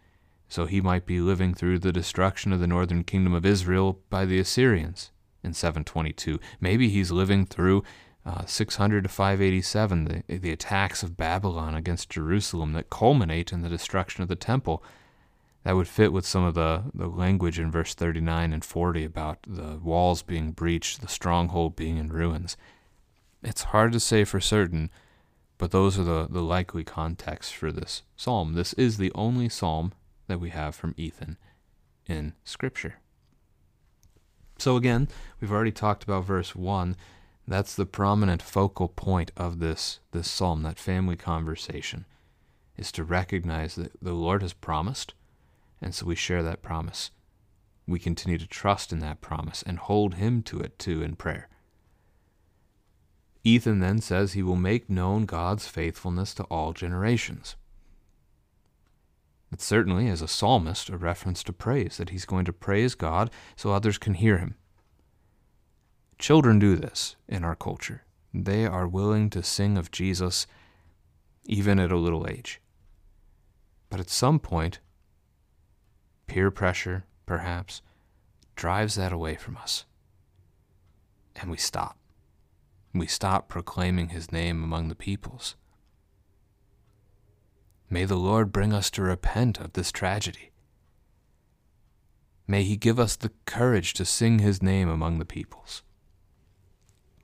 so 0.48 0.66
he 0.66 0.82
might 0.82 1.06
be 1.06 1.20
living 1.20 1.54
through 1.54 1.80
the 1.80 1.92
destruction 1.92 2.52
of 2.52 2.60
the 2.60 2.68
northern 2.68 3.04
kingdom 3.04 3.34
of 3.34 3.46
Israel 3.46 4.00
by 4.10 4.26
the 4.26 4.40
Assyrians 4.40 5.12
in 5.44 5.54
722. 5.54 6.40
Maybe 6.60 6.90
he's 6.90 7.12
living 7.12 7.46
through 7.46 7.84
uh, 8.26 8.46
600 8.46 9.04
to 9.04 9.10
587, 9.10 10.06
the, 10.06 10.38
the 10.38 10.52
attacks 10.52 11.04
of 11.04 11.16
Babylon 11.16 11.76
against 11.76 12.10
Jerusalem 12.10 12.74
that 12.74 12.90
culminate 12.90 13.54
in 13.54 13.62
the 13.62 13.70
destruction 13.70 14.24
of 14.24 14.30
the 14.30 14.36
temple. 14.36 14.84
That 15.64 15.76
would 15.76 15.88
fit 15.88 16.14
with 16.14 16.26
some 16.26 16.44
of 16.44 16.54
the, 16.54 16.84
the 16.94 17.08
language 17.08 17.60
in 17.60 17.72
verse 17.72 17.94
39 17.94 18.54
and 18.54 18.64
40 18.64 19.04
about 19.04 19.40
the 19.48 19.78
walls 19.78 20.22
being 20.22 20.52
breached, 20.52 21.02
the 21.02 21.08
stronghold 21.08 21.76
being 21.76 21.98
in 21.98 22.10
ruins. 22.10 22.58
It's 23.46 23.66
hard 23.66 23.92
to 23.92 24.00
say 24.00 24.24
for 24.24 24.42
certain, 24.42 24.90
but 25.60 25.70
those 25.70 26.00
are 26.00 26.04
the, 26.04 26.28
the 26.28 26.42
likely 26.42 26.84
contexts 26.84 27.54
for 27.54 27.72
this 27.72 28.02
psalm. 28.16 28.56
This 28.56 28.74
is 28.74 28.98
the 28.98 29.12
only 29.14 29.50
psalm 29.50 29.94
that 30.26 30.40
we 30.40 30.50
have 30.50 30.74
from 30.74 30.96
Ethan 30.98 31.38
in 32.08 32.34
Scripture. 32.44 32.96
So, 34.58 34.78
again, 34.78 35.10
we've 35.40 35.52
already 35.52 35.72
talked 35.72 36.04
about 36.04 36.26
verse 36.26 36.56
1. 36.56 36.96
That's 37.48 37.76
the 37.76 37.86
prominent 37.86 38.42
focal 38.42 38.88
point 38.88 39.32
of 39.38 39.60
this, 39.60 40.00
this 40.12 40.30
psalm, 40.30 40.64
that 40.64 40.80
family 40.80 41.16
conversation, 41.16 42.06
is 42.78 42.92
to 42.94 43.04
recognize 43.04 43.76
that 43.76 43.92
the 44.02 44.14
Lord 44.14 44.42
has 44.42 44.54
promised, 44.54 45.14
and 45.80 45.94
so 45.94 46.08
we 46.08 46.16
share 46.16 46.42
that 46.42 46.64
promise. 46.64 47.12
We 47.88 48.00
continue 48.00 48.40
to 48.40 48.48
trust 48.48 48.92
in 48.92 49.02
that 49.02 49.22
promise 49.22 49.62
and 49.62 49.78
hold 49.78 50.16
Him 50.16 50.42
to 50.44 50.62
it 50.62 50.80
too 50.80 51.04
in 51.04 51.16
prayer. 51.16 51.48
Ethan 53.46 53.80
then 53.80 54.02
says 54.02 54.34
he 54.34 54.42
will 54.42 54.56
make 54.56 54.90
known 54.90 55.26
God's 55.26 55.68
faithfulness 55.68 56.34
to 56.34 56.44
all 56.46 56.74
generations. 56.74 57.56
It 59.54 59.62
certainly, 59.62 60.10
as 60.10 60.24
a 60.24 60.28
psalmist, 60.28 60.90
a 60.90 60.98
reference 60.98 61.44
to 61.44 61.54
praise, 61.54 61.98
that 61.98 62.10
he's 62.10 62.26
going 62.26 62.46
to 62.46 62.52
praise 62.52 62.96
God 62.96 63.30
so 63.56 63.72
others 63.72 64.00
can 64.00 64.16
hear 64.16 64.40
him. 64.40 64.56
Children 66.18 66.58
do 66.58 66.76
this 66.76 67.16
in 67.28 67.44
our 67.44 67.56
culture. 67.56 68.04
They 68.34 68.66
are 68.66 68.88
willing 68.88 69.30
to 69.30 69.44
sing 69.44 69.78
of 69.78 69.92
Jesus 69.92 70.48
even 71.46 71.80
at 71.80 71.92
a 71.92 71.98
little 71.98 72.28
age. 72.28 72.60
But 73.92 74.00
at 74.00 74.10
some 74.10 74.40
point, 74.40 74.80
peer 76.26 76.50
pressure, 76.50 77.06
perhaps, 77.28 77.84
drives 78.56 78.96
that 78.96 79.14
away 79.14 79.36
from 79.36 79.56
us. 79.58 79.86
And 81.36 81.52
we 81.52 81.58
stop. 81.58 81.98
We 82.96 83.08
stop 83.08 83.50
proclaiming 83.50 84.10
his 84.10 84.32
name 84.32 84.64
among 84.64 84.88
the 84.88 84.96
peoples. 84.96 85.56
May 87.90 88.06
the 88.06 88.16
Lord 88.16 88.54
bring 88.54 88.72
us 88.72 88.90
to 88.92 89.02
repent 89.02 89.60
of 89.60 89.74
this 89.74 89.92
tragedy. 89.92 90.52
May 92.48 92.64
he 92.64 92.78
give 92.78 92.98
us 92.98 93.18
the 93.18 93.32
courage 93.46 93.94
to 93.96 94.06
sing 94.06 94.40
his 94.40 94.64
name 94.64 94.88
among 94.88 95.20
the 95.20 95.26
peoples. 95.26 95.84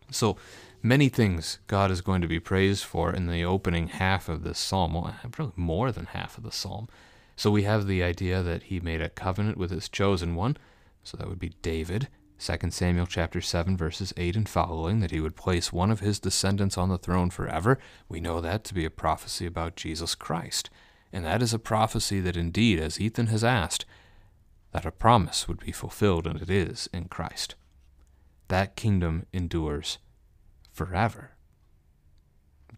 So 0.10 0.36
many 0.84 1.08
things 1.08 1.60
God 1.68 1.90
is 1.90 2.02
going 2.02 2.20
to 2.20 2.28
be 2.28 2.42
praised 2.42 2.84
for 2.84 3.14
in 3.14 3.28
the 3.28 3.46
opening 3.46 3.88
half 3.88 4.28
of 4.28 4.44
this 4.44 4.60
psalm, 4.60 4.94
well, 4.94 5.16
really 5.38 5.54
more 5.56 5.94
than 5.94 6.08
half 6.08 6.38
of 6.38 6.44
the 6.44 6.52
psalm. 6.52 6.90
So 7.38 7.50
we 7.50 7.64
have 7.64 7.88
the 7.88 8.04
idea 8.04 8.44
that 8.44 8.64
he 8.64 8.82
made 8.82 9.02
a 9.02 9.08
covenant 9.08 9.58
with 9.58 9.72
his 9.72 9.88
chosen 9.88 10.36
one, 10.36 10.58
so 11.02 11.16
that 11.16 11.30
would 11.30 11.40
be 11.40 11.54
David. 11.62 12.10
2 12.44 12.72
Samuel 12.72 13.06
chapter 13.06 13.40
7 13.40 13.78
verses 13.78 14.14
8 14.18 14.36
and 14.36 14.50
following 14.50 15.00
that 15.00 15.12
he 15.12 15.20
would 15.20 15.36
place 15.36 15.72
one 15.72 15.92
of 15.92 16.00
his 16.00 16.20
descendants 16.20 16.78
on 16.78 16.90
the 16.90 16.98
throne 16.98 17.30
forever. 17.30 17.78
We 18.10 18.20
know 18.20 18.42
that 18.42 18.64
to 18.64 18.74
be 18.74 18.84
a 18.84 18.90
prophecy 18.90 19.46
about 19.46 19.76
Jesus 19.76 20.16
Christ. 20.16 20.72
And 21.14 21.24
that 21.26 21.44
is 21.44 21.54
a 21.54 21.60
prophecy 21.60 22.20
that 22.22 22.36
indeed, 22.38 22.80
as 22.80 23.00
Ethan 23.00 23.28
has 23.28 23.44
asked, 23.44 23.86
that 24.72 24.86
a 24.86 24.92
promise 24.92 25.48
would 25.48 25.60
be 25.60 25.72
fulfilled, 25.72 26.26
and 26.26 26.42
it 26.42 26.50
is 26.50 26.90
in 26.92 27.06
Christ 27.10 27.56
that 28.52 28.76
kingdom 28.76 29.26
endures 29.32 29.98
forever. 30.74 31.32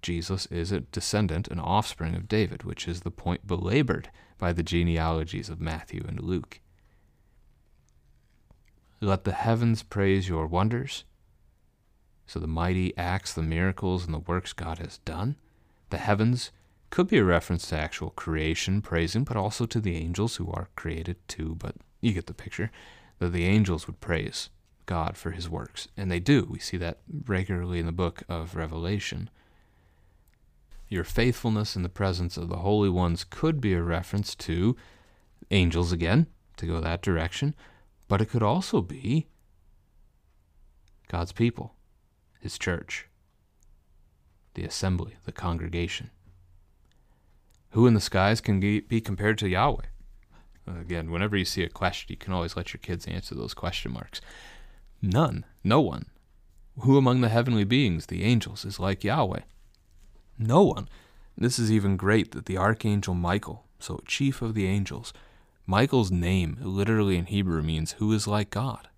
Jesus 0.04 0.46
is 0.48 0.72
a 0.72 0.82
descendant, 0.82 1.48
an 1.48 1.60
offspring 1.60 2.14
of 2.14 2.28
David, 2.28 2.62
which 2.62 2.88
is 2.88 3.02
the 3.02 3.10
point 3.10 3.48
belabored 3.48 4.12
by 4.38 4.54
the 4.54 4.62
genealogies 4.62 5.50
of 5.50 5.60
Matthew 5.60 6.06
and 6.08 6.20
Luke. 6.20 6.60
Let 9.04 9.26
the 9.26 9.34
heavens 9.34 9.84
praise 9.84 10.30
your 10.30 10.48
wonders. 10.48 11.04
So 12.26 12.40
the 12.40 12.48
mighty 12.48 12.98
acts, 12.98 13.34
the 13.34 13.42
miracles, 13.42 14.06
and 14.06 14.14
the 14.14 14.20
works 14.20 14.54
God 14.54 14.80
has 14.80 15.00
done. 15.00 15.36
The 15.90 15.98
heavens 15.98 16.52
could 16.90 17.10
be 17.10 17.18
a 17.18 17.24
reference 17.26 17.68
to 17.68 17.78
actual 17.78 18.12
creation 18.12 18.82
praising, 18.82 19.26
but 19.26 19.36
also 19.36 19.66
to 19.66 19.82
the 19.82 19.98
angels 19.98 20.38
who 20.38 20.50
are 20.50 20.70
created 20.78 21.18
too, 21.28 21.56
but 21.60 21.76
you 22.00 22.14
get 22.14 22.28
the 22.28 22.34
picture. 22.34 22.72
That 23.20 23.34
the 23.34 23.44
angels 23.44 23.88
would 23.88 24.00
praise 24.00 24.50
God 24.86 25.18
for 25.18 25.32
his 25.32 25.50
works. 25.50 25.90
And 25.98 26.10
they 26.10 26.22
do. 26.22 26.48
We 26.50 26.60
see 26.60 26.78
that 26.78 27.00
regularly 27.26 27.80
in 27.80 27.86
the 27.86 27.92
book 27.92 28.24
of 28.30 28.56
Revelation. 28.56 29.30
Your 30.88 31.04
faithfulness 31.04 31.76
in 31.76 31.84
the 31.84 31.90
presence 31.90 32.38
of 32.38 32.48
the 32.48 32.60
holy 32.60 32.90
ones 32.90 33.26
could 33.30 33.60
be 33.60 33.74
a 33.74 33.82
reference 33.82 34.34
to 34.36 34.78
angels 35.52 35.92
again, 35.92 36.28
to 36.56 36.66
go 36.66 36.80
that 36.80 37.02
direction, 37.02 37.54
but 38.14 38.22
it 38.22 38.30
could 38.30 38.44
also 38.44 38.80
be 38.80 39.26
God's 41.08 41.32
people, 41.32 41.74
his 42.40 42.60
church, 42.60 43.08
the 44.54 44.64
assembly, 44.64 45.16
the 45.26 45.32
congregation. 45.32 46.12
Who 47.72 47.88
in 47.88 47.96
the 47.96 48.00
skies 48.00 48.40
can 48.40 48.60
be 48.60 49.02
compared 49.02 49.40
to 49.40 49.50
Yahweh? 49.50 49.88
Again, 50.68 51.10
whenever 51.10 51.36
you 51.36 51.44
see 51.44 51.64
a 51.64 51.70
question, 51.70 52.06
you 52.10 52.18
can 52.18 52.34
always 52.34 52.56
let 52.56 52.72
your 52.72 52.82
kids 52.84 53.08
answer 53.08 53.34
those 53.34 53.56
question 53.56 53.92
marks. 53.92 54.22
None, 55.02 55.44
no 55.64 55.82
one. 55.82 56.06
Who 56.82 57.00
among 57.00 57.22
the 57.22 57.30
heavenly 57.30 57.64
beings, 57.64 58.06
the 58.06 58.24
angels, 58.24 58.64
is 58.64 58.80
like 58.80 59.04
Yahweh? 59.04 59.42
No 60.38 60.62
one. 60.62 60.88
This 61.36 61.58
is 61.58 61.72
even 61.72 61.98
great 61.98 62.30
that 62.34 62.46
the 62.46 62.60
archangel 62.60 63.16
Michael, 63.16 63.66
so 63.80 64.04
chief 64.06 64.44
of 64.44 64.54
the 64.54 64.68
angels, 64.68 65.14
Michael's 65.66 66.12
name 66.12 66.58
literally 66.62 67.18
in 67.18 67.26
Hebrew 67.26 67.62
means 67.62 67.94
who 67.94 68.12
is 68.12 68.28
like 68.28 68.50
God? 68.50 68.90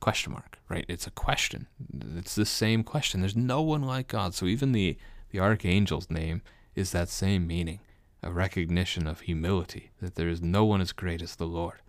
Question 0.00 0.32
mark, 0.32 0.58
right? 0.68 0.84
It's 0.88 1.06
a 1.06 1.12
question. 1.12 1.68
It's 2.16 2.34
the 2.34 2.46
same 2.46 2.82
question. 2.82 3.20
There's 3.20 3.36
no 3.36 3.62
one 3.62 3.82
like 3.82 4.08
God. 4.08 4.34
So 4.34 4.46
even 4.46 4.72
the, 4.72 4.96
the 5.30 5.38
archangel's 5.38 6.10
name 6.10 6.42
is 6.74 6.90
that 6.90 7.08
same 7.08 7.46
meaning, 7.46 7.80
a 8.22 8.32
recognition 8.32 9.06
of 9.06 9.20
humility, 9.20 9.90
that 10.00 10.16
there 10.16 10.28
is 10.28 10.42
no 10.42 10.64
one 10.64 10.80
as 10.80 10.92
great 10.92 11.22
as 11.22 11.36
the 11.36 11.46
Lord. 11.46 11.80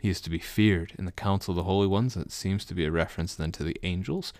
He 0.00 0.10
is 0.10 0.20
to 0.22 0.30
be 0.30 0.38
feared 0.38 0.92
in 0.98 1.04
the 1.04 1.12
council 1.12 1.52
of 1.52 1.56
the 1.56 1.64
holy 1.64 1.86
ones. 1.86 2.14
That 2.14 2.32
seems 2.32 2.64
to 2.66 2.74
be 2.74 2.84
a 2.84 2.90
reference 2.90 3.34
then 3.34 3.52
to 3.52 3.64
the 3.64 3.76
angels. 3.82 4.32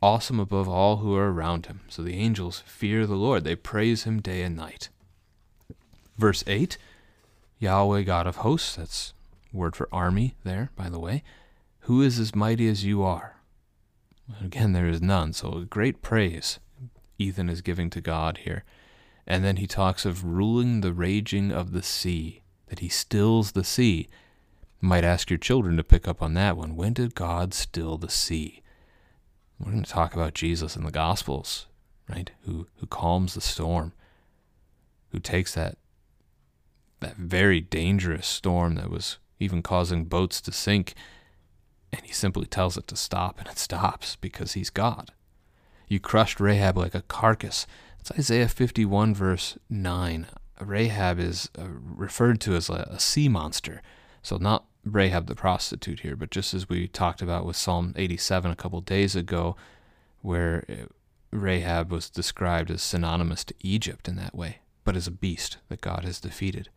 Awesome 0.00 0.38
above 0.38 0.68
all 0.68 0.98
who 0.98 1.14
are 1.16 1.32
around 1.32 1.66
him. 1.66 1.80
So 1.88 2.02
the 2.02 2.14
angels 2.14 2.62
fear 2.66 3.06
the 3.06 3.14
Lord. 3.14 3.44
They 3.44 3.56
praise 3.56 4.04
him 4.04 4.20
day 4.20 4.42
and 4.42 4.56
night. 4.56 4.90
Verse 6.16 6.44
8 6.46 6.78
Yahweh 7.64 8.02
God 8.02 8.26
of 8.26 8.36
hosts, 8.36 8.76
that's 8.76 9.14
word 9.52 9.74
for 9.74 9.88
army 9.90 10.36
there, 10.44 10.70
by 10.76 10.88
the 10.88 10.98
way. 10.98 11.22
Who 11.80 12.02
is 12.02 12.18
as 12.18 12.34
mighty 12.34 12.68
as 12.68 12.84
you 12.84 13.02
are? 13.02 13.36
Again, 14.42 14.72
there 14.72 14.86
is 14.86 15.02
none. 15.02 15.32
So 15.32 15.66
great 15.68 16.02
praise 16.02 16.60
Ethan 17.18 17.48
is 17.48 17.60
giving 17.62 17.90
to 17.90 18.00
God 18.00 18.38
here. 18.38 18.64
And 19.26 19.42
then 19.42 19.56
he 19.56 19.66
talks 19.66 20.04
of 20.04 20.24
ruling 20.24 20.80
the 20.80 20.92
raging 20.92 21.50
of 21.50 21.72
the 21.72 21.82
sea, 21.82 22.42
that 22.66 22.80
he 22.80 22.88
stills 22.88 23.52
the 23.52 23.64
sea 23.64 24.08
might 24.80 25.04
ask 25.04 25.30
your 25.30 25.38
children 25.38 25.78
to 25.78 25.82
pick 25.84 26.06
up 26.06 26.20
on 26.20 26.34
that 26.34 26.58
one. 26.58 26.76
When 26.76 26.92
did 26.92 27.14
God 27.14 27.54
still 27.54 27.96
the 27.96 28.10
sea? 28.10 28.62
We're 29.58 29.72
going 29.72 29.82
to 29.82 29.90
talk 29.90 30.14
about 30.14 30.34
Jesus 30.34 30.76
in 30.76 30.84
the 30.84 30.90
Gospels, 30.90 31.66
right? 32.06 32.30
Who 32.42 32.66
who 32.76 32.86
calms 32.86 33.32
the 33.34 33.40
storm, 33.40 33.94
who 35.10 35.18
takes 35.18 35.54
that 35.54 35.78
that 37.04 37.16
very 37.16 37.60
dangerous 37.60 38.26
storm 38.26 38.76
that 38.76 38.90
was 38.90 39.18
even 39.38 39.62
causing 39.62 40.06
boats 40.06 40.40
to 40.40 40.52
sink, 40.52 40.94
and 41.92 42.02
he 42.02 42.12
simply 42.12 42.46
tells 42.46 42.76
it 42.76 42.86
to 42.88 42.96
stop, 42.96 43.38
and 43.38 43.48
it 43.48 43.58
stops 43.58 44.16
because 44.16 44.52
he's 44.52 44.70
God. 44.70 45.12
You 45.86 46.00
crushed 46.00 46.40
Rahab 46.40 46.78
like 46.78 46.94
a 46.94 47.02
carcass. 47.02 47.66
It's 48.00 48.10
Isaiah 48.12 48.48
51, 48.48 49.14
verse 49.14 49.58
9. 49.68 50.26
Rahab 50.60 51.18
is 51.18 51.50
uh, 51.58 51.66
referred 51.68 52.40
to 52.42 52.54
as 52.54 52.70
a, 52.70 52.88
a 52.90 52.98
sea 52.98 53.28
monster. 53.28 53.82
So, 54.22 54.38
not 54.38 54.64
Rahab 54.84 55.26
the 55.26 55.34
prostitute 55.34 56.00
here, 56.00 56.16
but 56.16 56.30
just 56.30 56.54
as 56.54 56.68
we 56.68 56.88
talked 56.88 57.20
about 57.20 57.44
with 57.44 57.56
Psalm 57.56 57.92
87 57.96 58.50
a 58.50 58.56
couple 58.56 58.80
days 58.80 59.14
ago, 59.14 59.56
where 60.22 60.64
Rahab 61.30 61.90
was 61.90 62.08
described 62.08 62.70
as 62.70 62.82
synonymous 62.82 63.44
to 63.44 63.54
Egypt 63.60 64.08
in 64.08 64.16
that 64.16 64.34
way, 64.34 64.60
but 64.84 64.96
as 64.96 65.06
a 65.06 65.10
beast 65.10 65.58
that 65.68 65.82
God 65.82 66.04
has 66.04 66.18
defeated. 66.18 66.70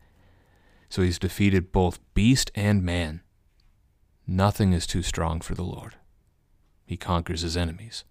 So 0.88 1.02
he's 1.02 1.18
defeated 1.18 1.72
both 1.72 1.98
beast 2.14 2.50
and 2.54 2.82
man. 2.82 3.22
Nothing 4.26 4.72
is 4.72 4.86
too 4.86 5.02
strong 5.02 5.40
for 5.40 5.54
the 5.54 5.64
Lord. 5.64 5.96
He 6.84 6.96
conquers 6.96 7.42
his 7.42 7.56
enemies. 7.56 8.04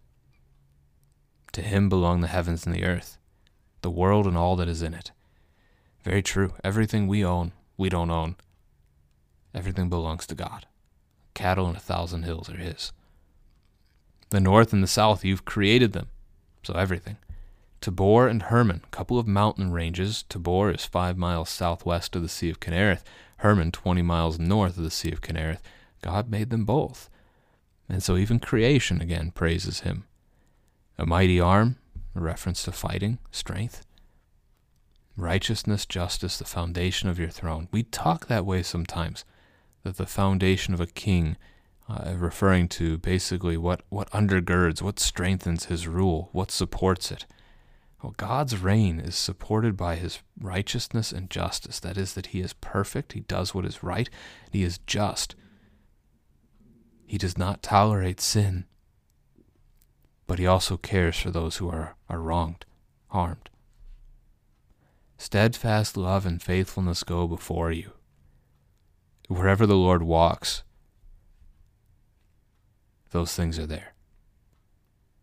To 1.54 1.62
him 1.62 1.90
belong 1.90 2.22
the 2.22 2.28
heavens 2.28 2.66
and 2.66 2.76
the 2.76 2.86
earth, 2.86 3.18
the 3.82 3.90
world 3.90 4.28
and 4.28 4.38
all 4.38 4.56
that 4.58 4.68
is 4.68 4.82
in 4.82 4.94
it. 4.94 5.12
Very 6.04 6.22
true. 6.22 6.54
Everything 6.64 7.08
we 7.08 7.26
own, 7.26 7.52
we 7.78 7.90
don't 7.90 8.12
own. 8.12 8.36
Everything 9.54 9.90
belongs 9.90 10.28
to 10.28 10.36
God. 10.36 10.68
Cattle 11.34 11.68
and 11.68 11.78
a 11.78 11.80
thousand 11.80 12.24
hills 12.24 12.50
are 12.50 12.58
his. 12.58 12.92
The 14.30 14.40
north 14.40 14.74
and 14.74 14.84
the 14.84 14.88
south, 14.88 15.26
you've 15.26 15.46
created 15.46 15.94
them. 15.94 16.08
So 16.64 16.74
everything. 16.74 17.18
Tabor 17.82 18.28
and 18.28 18.44
Hermon, 18.44 18.84
couple 18.92 19.20
of 19.20 19.28
mountain 19.28 19.72
ranges. 19.72 20.24
Tabor 20.30 20.72
is 20.72 20.86
five 20.86 21.18
miles 21.18 21.50
southwest 21.50 22.16
of 22.16 22.22
the 22.22 22.30
Sea 22.30 22.50
of 22.50 22.60
Kinnereth, 22.60 23.04
Hermon 23.38 23.72
20 23.72 24.02
miles 24.02 24.40
north 24.40 24.78
of 24.78 24.84
the 24.84 24.92
Sea 24.92 25.12
of 25.12 25.22
Kinnereth. 25.22 25.62
God 26.02 26.30
made 26.30 26.50
them 26.50 26.66
both. 26.66 27.10
And 27.90 28.04
so 28.04 28.18
even 28.18 28.40
creation 28.40 29.02
again 29.02 29.32
praises 29.32 29.82
him. 29.82 30.06
A 30.98 31.06
mighty 31.06 31.40
arm, 31.40 31.78
a 32.16 32.20
reference 32.20 32.64
to 32.64 32.72
fighting, 32.72 33.20
strength. 33.32 33.86
Righteousness, 35.16 35.86
justice, 35.86 36.38
the 36.38 36.46
foundation 36.46 37.10
of 37.10 37.20
your 37.20 37.30
throne. 37.30 37.68
We 37.72 37.84
talk 37.84 38.28
that 38.28 38.46
way 38.46 38.64
sometimes, 38.64 39.24
that 39.84 39.98
the 39.98 40.06
foundation 40.06 40.74
of 40.74 40.82
a 40.82 40.88
king, 40.88 41.38
uh, 41.90 42.14
referring 42.18 42.68
to 42.70 42.98
basically 42.98 43.58
what, 43.58 43.82
what 43.90 44.12
undergirds, 44.12 44.82
what 44.82 45.00
strengthens 45.00 45.66
his 45.66 45.88
rule, 45.88 46.30
what 46.34 46.52
supports 46.52 47.12
it. 47.12 47.26
Well, 48.02 48.14
God's 48.16 48.58
reign 48.58 49.00
is 49.00 49.16
supported 49.16 49.76
by 49.76 49.96
his 49.96 50.20
righteousness 50.40 51.12
and 51.12 51.30
justice. 51.30 51.80
That 51.80 51.98
is, 51.98 52.14
that 52.14 52.28
he 52.28 52.42
is 52.42 52.54
perfect, 52.54 53.14
he 53.14 53.22
does 53.22 53.56
what 53.56 53.66
is 53.66 53.82
right, 53.82 54.10
he 54.52 54.64
is 54.64 54.80
just. 54.86 55.36
He 57.08 57.18
does 57.18 57.38
not 57.38 57.64
tolerate 57.64 58.22
sin, 58.22 58.66
but 60.28 60.40
he 60.40 60.46
also 60.46 60.78
cares 60.78 61.18
for 61.18 61.32
those 61.32 61.58
who 61.58 61.70
are, 61.70 61.96
are 62.10 62.20
wronged, 62.20 62.66
harmed. 63.08 63.50
Steadfast 65.18 65.98
love 65.98 66.26
and 66.26 66.42
faithfulness 66.42 67.04
go 67.04 67.28
before 67.28 67.72
you. 67.72 67.92
Wherever 69.28 69.66
the 69.66 69.76
Lord 69.76 70.04
walks, 70.04 70.64
those 73.10 73.34
things 73.34 73.58
are 73.58 73.66
there. 73.66 73.96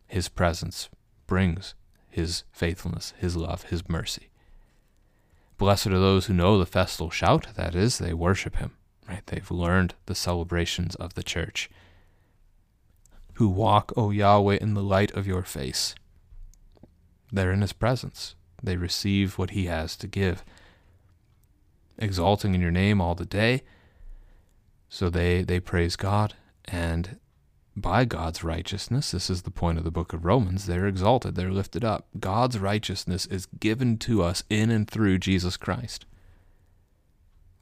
His 0.06 0.28
presence 0.28 0.88
brings 1.26 1.74
his 2.14 2.44
faithfulness, 2.52 3.12
his 3.18 3.34
love, 3.34 3.64
his 3.64 3.88
mercy. 3.88 4.30
Blessed 5.58 5.88
are 5.88 5.98
those 5.98 6.26
who 6.26 6.32
know 6.32 6.58
the 6.58 6.66
festal 6.66 7.10
shout, 7.10 7.48
that 7.56 7.74
is, 7.74 7.98
they 7.98 8.14
worship 8.14 8.56
him, 8.56 8.70
right? 9.08 9.26
They've 9.26 9.50
learned 9.50 9.94
the 10.06 10.14
celebrations 10.14 10.94
of 10.94 11.14
the 11.14 11.24
church. 11.24 11.68
Who 13.34 13.48
walk, 13.48 13.92
O 13.96 14.10
Yahweh, 14.10 14.58
in 14.60 14.74
the 14.74 14.82
light 14.82 15.10
of 15.16 15.26
your 15.26 15.42
face. 15.42 15.96
They're 17.32 17.52
in 17.52 17.62
his 17.62 17.72
presence. 17.72 18.36
They 18.62 18.76
receive 18.76 19.36
what 19.36 19.50
he 19.50 19.66
has 19.66 19.96
to 19.96 20.06
give. 20.06 20.44
Exalting 21.98 22.54
in 22.54 22.60
your 22.60 22.70
name 22.70 23.00
all 23.00 23.16
the 23.16 23.26
day. 23.26 23.62
So 24.88 25.10
they, 25.10 25.42
they 25.42 25.58
praise 25.58 25.96
God 25.96 26.34
and 26.64 27.18
by 27.76 28.04
God's 28.04 28.44
righteousness, 28.44 29.10
this 29.10 29.28
is 29.28 29.42
the 29.42 29.50
point 29.50 29.78
of 29.78 29.84
the 29.84 29.90
book 29.90 30.12
of 30.12 30.24
Romans, 30.24 30.66
they're 30.66 30.86
exalted, 30.86 31.34
they're 31.34 31.50
lifted 31.50 31.84
up. 31.84 32.06
God's 32.18 32.58
righteousness 32.58 33.26
is 33.26 33.46
given 33.46 33.98
to 33.98 34.22
us 34.22 34.44
in 34.48 34.70
and 34.70 34.88
through 34.88 35.18
Jesus 35.18 35.56
Christ. 35.56 36.06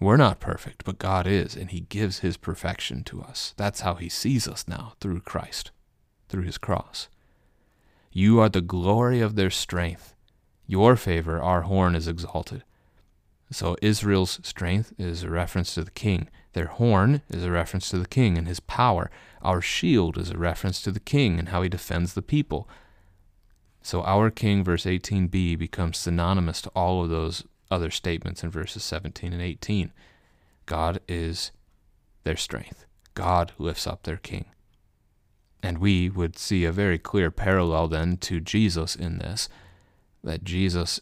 We're 0.01 0.17
not 0.17 0.41
perfect, 0.41 0.85
but 0.85 0.99
God 0.99 1.27
is, 1.27 1.57
and 1.57 1.71
He 1.71 1.81
gives 1.81 2.19
His 2.19 2.37
perfection 2.37 3.05
to 3.05 3.23
us. 3.23 3.55
That's 3.57 3.81
how 3.83 3.95
He 3.95 4.09
sees 4.09 4.49
us 4.49 4.67
now, 4.67 4.95
through 5.01 5.21
Christ, 5.21 5.71
through 6.29 6.43
His 6.43 6.59
cross. 6.59 7.09
You 8.11 8.41
are 8.41 8.49
the 8.49 8.61
glory 8.61 9.21
of 9.21 9.37
their 9.37 9.51
strength. 9.51 10.15
Your 10.67 10.97
favor, 10.97 11.41
our 11.41 11.63
horn, 11.63 11.95
is 11.95 12.09
exalted. 12.09 12.65
So 13.51 13.77
Israel's 13.81 14.41
strength 14.43 14.93
is 14.99 15.23
a 15.23 15.31
reference 15.31 15.75
to 15.75 15.85
the 15.85 15.91
king. 15.91 16.29
Their 16.53 16.67
horn 16.67 17.23
is 17.29 17.45
a 17.45 17.51
reference 17.51 17.89
to 17.91 17.99
the 17.99 18.09
king 18.09 18.37
and 18.37 18.47
his 18.47 18.61
power. 18.61 19.11
Our 19.43 19.61
shield 19.61 20.19
is 20.19 20.31
a 20.31 20.39
reference 20.39 20.83
to 20.83 20.91
the 20.91 21.01
king 21.01 21.39
and 21.39 21.49
how 21.49 21.63
he 21.63 21.69
defends 21.69 22.15
the 22.15 22.23
people. 22.23 22.69
So 23.83 24.03
our 24.03 24.31
king, 24.31 24.63
verse 24.63 24.85
18b, 24.85 25.59
becomes 25.59 25.99
synonymous 25.99 26.63
to 26.63 26.71
all 26.71 27.03
of 27.03 27.11
those 27.11 27.45
other 27.71 27.91
statements 27.91 28.45
in 28.45 28.51
verses 28.51 28.85
17 28.85 29.33
and 29.33 29.43
18. 29.43 29.93
God 30.67 31.01
is 31.09 31.51
their 32.25 32.37
strength. 32.37 32.87
God 33.15 33.53
lifts 33.59 33.87
up 33.87 34.03
their 34.03 34.17
king. 34.17 34.47
And 35.63 35.79
we 35.79 36.09
would 36.09 36.39
see 36.39 36.65
a 36.65 36.73
very 36.73 36.99
clear 36.99 37.31
parallel 37.31 37.89
then 37.89 38.17
to 38.19 38.41
Jesus 38.41 38.95
in 38.95 39.19
this, 39.19 39.49
that 40.23 40.45
Jesus 40.45 41.01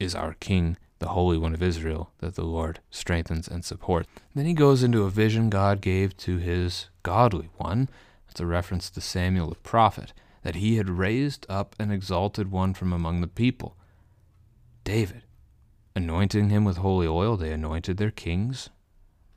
is 0.00 0.14
our 0.14 0.34
king 0.34 0.76
the 0.98 1.08
Holy 1.08 1.36
One 1.36 1.52
of 1.52 1.62
Israel 1.62 2.10
that 2.18 2.36
the 2.36 2.44
Lord 2.44 2.80
strengthens 2.90 3.48
and 3.48 3.64
supports. 3.64 4.08
Then 4.34 4.46
he 4.46 4.54
goes 4.54 4.82
into 4.82 5.04
a 5.04 5.10
vision 5.10 5.50
God 5.50 5.80
gave 5.80 6.16
to 6.18 6.38
his 6.38 6.88
godly 7.02 7.50
one. 7.56 7.88
It's 8.30 8.40
a 8.40 8.46
reference 8.46 8.90
to 8.90 9.00
Samuel 9.00 9.50
the 9.50 9.56
prophet, 9.56 10.12
that 10.42 10.56
he 10.56 10.76
had 10.76 10.88
raised 10.88 11.46
up 11.48 11.76
an 11.78 11.90
exalted 11.90 12.50
one 12.50 12.72
from 12.74 12.92
among 12.92 13.20
the 13.20 13.26
people, 13.26 13.76
David. 14.84 15.22
Anointing 15.94 16.50
him 16.50 16.64
with 16.64 16.78
holy 16.78 17.06
oil, 17.06 17.36
they 17.36 17.52
anointed 17.52 17.96
their 17.96 18.10
kings, 18.10 18.68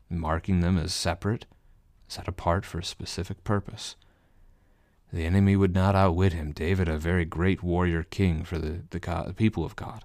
marking 0.10 0.60
them 0.60 0.78
as 0.78 0.93
separate, 0.93 1.45
set 2.08 2.28
apart 2.28 2.65
for 2.65 2.80
a 2.80 2.84
specific 2.84 3.43
purpose. 3.43 3.95
The 5.12 5.26
enemy 5.26 5.56
would 5.56 5.74
not 5.74 5.95
outwit 5.95 6.34
him. 6.34 6.52
David, 6.52 6.88
a 6.88 6.98
very 6.98 7.26
great 7.26 7.63
warrior 7.63 8.04
king 8.04 8.43
for 8.43 8.58
the, 8.58 8.82
the, 8.89 9.00
God, 9.00 9.28
the 9.28 9.34
people 9.34 9.65
of 9.65 9.76
God 9.76 10.04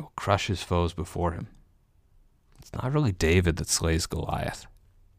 will 0.00 0.12
crush 0.16 0.46
his 0.48 0.62
foes 0.62 0.92
before 0.92 1.32
him. 1.32 1.48
It's 2.58 2.72
not 2.72 2.92
really 2.92 3.12
David 3.12 3.56
that 3.56 3.68
slays 3.68 4.06
Goliath. 4.06 4.66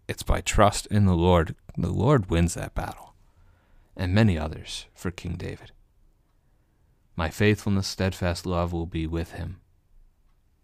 It's 0.08 0.24
by 0.24 0.42
trust 0.42 0.88
in 0.88 1.06
the 1.06 1.16
Lord. 1.16 1.56
The 1.78 1.92
Lord 1.92 2.30
wins 2.30 2.54
that 2.54 2.76
battle, 2.76 3.14
and 3.96 4.14
many 4.14 4.38
others 4.38 4.88
for 4.94 5.12
King 5.12 5.36
David. 5.36 5.72
My 7.16 7.30
faithfulness, 7.30 7.88
steadfast 7.88 8.46
love 8.46 8.74
will 8.74 8.86
be 8.86 9.08
with 9.08 9.34
him. 9.34 9.62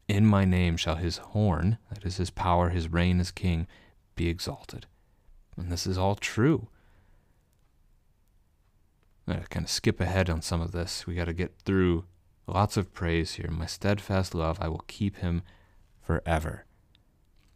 In 0.07 0.25
my 0.25 0.45
name 0.45 0.77
shall 0.77 0.95
his 0.95 1.17
horn, 1.17 1.77
that 1.91 2.05
is 2.05 2.17
his 2.17 2.29
power, 2.29 2.69
his 2.69 2.91
reign 2.91 3.19
as 3.19 3.31
king, 3.31 3.67
be 4.15 4.29
exalted. 4.29 4.85
And 5.57 5.71
this 5.71 5.85
is 5.85 5.97
all 5.97 6.15
true. 6.15 6.67
I'm 9.27 9.33
going 9.33 9.43
to 9.43 9.49
kind 9.49 9.65
of 9.65 9.69
skip 9.69 9.99
ahead 9.99 10.29
on 10.29 10.41
some 10.41 10.61
of 10.61 10.71
this. 10.71 11.05
We 11.05 11.15
got 11.15 11.25
to 11.25 11.33
get 11.33 11.59
through 11.65 12.05
Lots 12.47 12.77
of 12.77 12.93
praise 12.93 13.33
here. 13.33 13.51
My 13.51 13.65
steadfast 13.65 14.33
love, 14.33 14.57
I 14.61 14.69
will 14.69 14.83
keep 14.87 15.17
him 15.17 15.43
forever. 16.01 16.63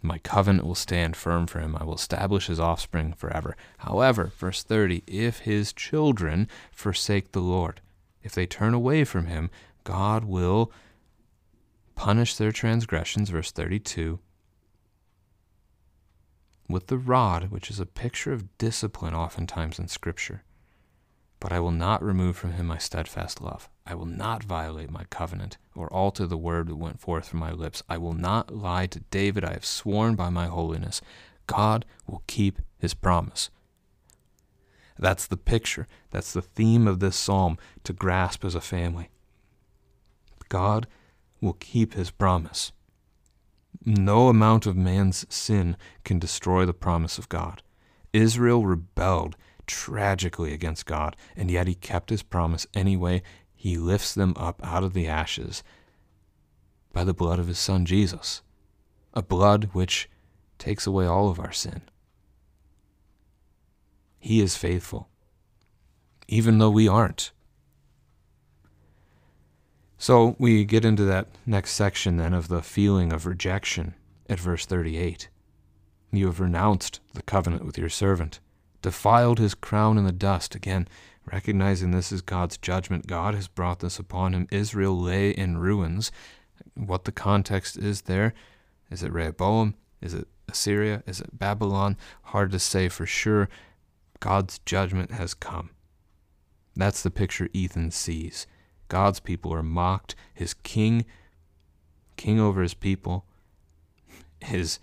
My 0.01 0.17
covenant 0.17 0.65
will 0.65 0.75
stand 0.75 1.15
firm 1.15 1.47
for 1.47 1.59
him. 1.59 1.77
I 1.79 1.83
will 1.83 1.95
establish 1.95 2.47
his 2.47 2.59
offspring 2.59 3.13
forever. 3.13 3.55
However, 3.79 4.31
verse 4.37 4.63
30 4.63 5.03
if 5.07 5.39
his 5.39 5.71
children 5.71 6.47
forsake 6.71 7.31
the 7.31 7.39
Lord, 7.39 7.79
if 8.21 8.33
they 8.33 8.45
turn 8.45 8.73
away 8.73 9.05
from 9.05 9.27
him, 9.27 9.49
God 9.83 10.25
will 10.25 10.71
punish 11.95 12.35
their 12.35 12.51
transgressions. 12.51 13.29
Verse 13.29 13.51
32 13.51 14.19
with 16.71 16.87
the 16.87 16.97
rod, 16.97 17.51
which 17.51 17.69
is 17.69 17.79
a 17.79 17.85
picture 17.85 18.31
of 18.31 18.57
discipline 18.57 19.13
oftentimes 19.13 19.77
in 19.77 19.87
Scripture. 19.87 20.43
But 21.41 21.51
I 21.51 21.59
will 21.59 21.71
not 21.71 22.03
remove 22.03 22.37
from 22.37 22.53
him 22.53 22.67
my 22.67 22.77
steadfast 22.77 23.41
love. 23.41 23.67
I 23.85 23.95
will 23.95 24.05
not 24.05 24.43
violate 24.43 24.91
my 24.91 25.05
covenant 25.09 25.57
or 25.75 25.91
alter 25.91 26.27
the 26.27 26.37
word 26.37 26.67
that 26.67 26.75
went 26.75 27.01
forth 27.01 27.27
from 27.27 27.39
my 27.39 27.51
lips. 27.51 27.81
I 27.89 27.97
will 27.97 28.13
not 28.13 28.55
lie 28.55 28.85
to 28.85 28.99
David. 29.09 29.43
I 29.43 29.53
have 29.53 29.65
sworn 29.65 30.15
by 30.15 30.29
my 30.29 30.45
holiness. 30.45 31.01
God 31.47 31.83
will 32.05 32.21
keep 32.27 32.59
his 32.77 32.93
promise. 32.93 33.49
That's 34.99 35.25
the 35.25 35.35
picture. 35.35 35.87
That's 36.11 36.31
the 36.31 36.43
theme 36.43 36.87
of 36.87 36.99
this 36.99 37.15
psalm 37.15 37.57
to 37.85 37.91
grasp 37.91 38.45
as 38.45 38.53
a 38.53 38.61
family. 38.61 39.09
God 40.47 40.85
will 41.41 41.53
keep 41.53 41.95
his 41.95 42.11
promise. 42.11 42.71
No 43.83 44.27
amount 44.27 44.67
of 44.67 44.77
man's 44.77 45.25
sin 45.33 45.75
can 46.03 46.19
destroy 46.19 46.67
the 46.67 46.73
promise 46.73 47.17
of 47.17 47.29
God. 47.29 47.63
Israel 48.13 48.63
rebelled 48.63 49.35
tragically 49.71 50.53
against 50.53 50.85
God, 50.85 51.15
and 51.35 51.49
yet 51.49 51.67
he 51.67 51.75
kept 51.75 52.09
his 52.09 52.21
promise 52.21 52.67
anyway. 52.73 53.23
He 53.55 53.77
lifts 53.77 54.13
them 54.13 54.33
up 54.35 54.59
out 54.63 54.83
of 54.83 54.93
the 54.93 55.07
ashes 55.07 55.63
by 56.93 57.03
the 57.03 57.13
blood 57.13 57.39
of 57.39 57.47
his 57.47 57.59
son 57.59 57.85
Jesus, 57.85 58.41
a 59.13 59.21
blood 59.21 59.69
which 59.73 60.09
takes 60.57 60.85
away 60.85 61.05
all 61.05 61.29
of 61.29 61.39
our 61.39 61.51
sin. 61.51 61.81
He 64.19 64.41
is 64.41 64.55
faithful, 64.55 65.09
even 66.27 66.57
though 66.57 66.69
we 66.69 66.87
aren't. 66.87 67.31
So 69.97 70.35
we 70.37 70.65
get 70.65 70.83
into 70.83 71.03
that 71.05 71.27
next 71.45 71.71
section 71.71 72.17
then 72.17 72.33
of 72.33 72.47
the 72.47 72.61
feeling 72.61 73.13
of 73.13 73.25
rejection 73.25 73.93
at 74.29 74.39
verse 74.39 74.65
38. 74.65 75.29
You 76.11 76.25
have 76.25 76.39
renounced 76.39 76.99
the 77.13 77.21
covenant 77.21 77.63
with 77.65 77.77
your 77.77 77.89
servant, 77.89 78.39
defiled 78.81 79.39
his 79.39 79.53
crown 79.53 79.97
in 79.97 80.05
the 80.05 80.11
dust. 80.11 80.55
Again, 80.55 80.87
recognizing 81.31 81.91
this 81.91 82.11
is 82.11 82.21
God's 82.21 82.57
judgment. 82.57 83.07
God 83.07 83.35
has 83.35 83.47
brought 83.47 83.79
this 83.79 83.99
upon 83.99 84.33
him. 84.33 84.47
Israel 84.51 84.99
lay 84.99 85.31
in 85.31 85.57
ruins. 85.57 86.11
What 86.75 87.05
the 87.05 87.11
context 87.11 87.77
is 87.77 88.03
there? 88.03 88.33
Is 88.89 89.03
it 89.03 89.13
Rehoboam? 89.13 89.75
Is 90.01 90.13
it 90.13 90.27
Assyria? 90.47 91.03
Is 91.05 91.21
it 91.21 91.37
Babylon? 91.37 91.97
Hard 92.23 92.51
to 92.51 92.59
say 92.59 92.89
for 92.89 93.05
sure. 93.05 93.49
God's 94.19 94.59
judgment 94.59 95.11
has 95.11 95.33
come. 95.33 95.71
That's 96.75 97.03
the 97.03 97.11
picture 97.11 97.49
Ethan 97.53 97.91
sees. 97.91 98.47
God's 98.87 99.19
people 99.19 99.53
are 99.53 99.63
mocked. 99.63 100.15
His 100.33 100.53
king, 100.53 101.05
king 102.17 102.39
over 102.39 102.61
his 102.61 102.73
people, 102.73 103.25
is 104.51 104.79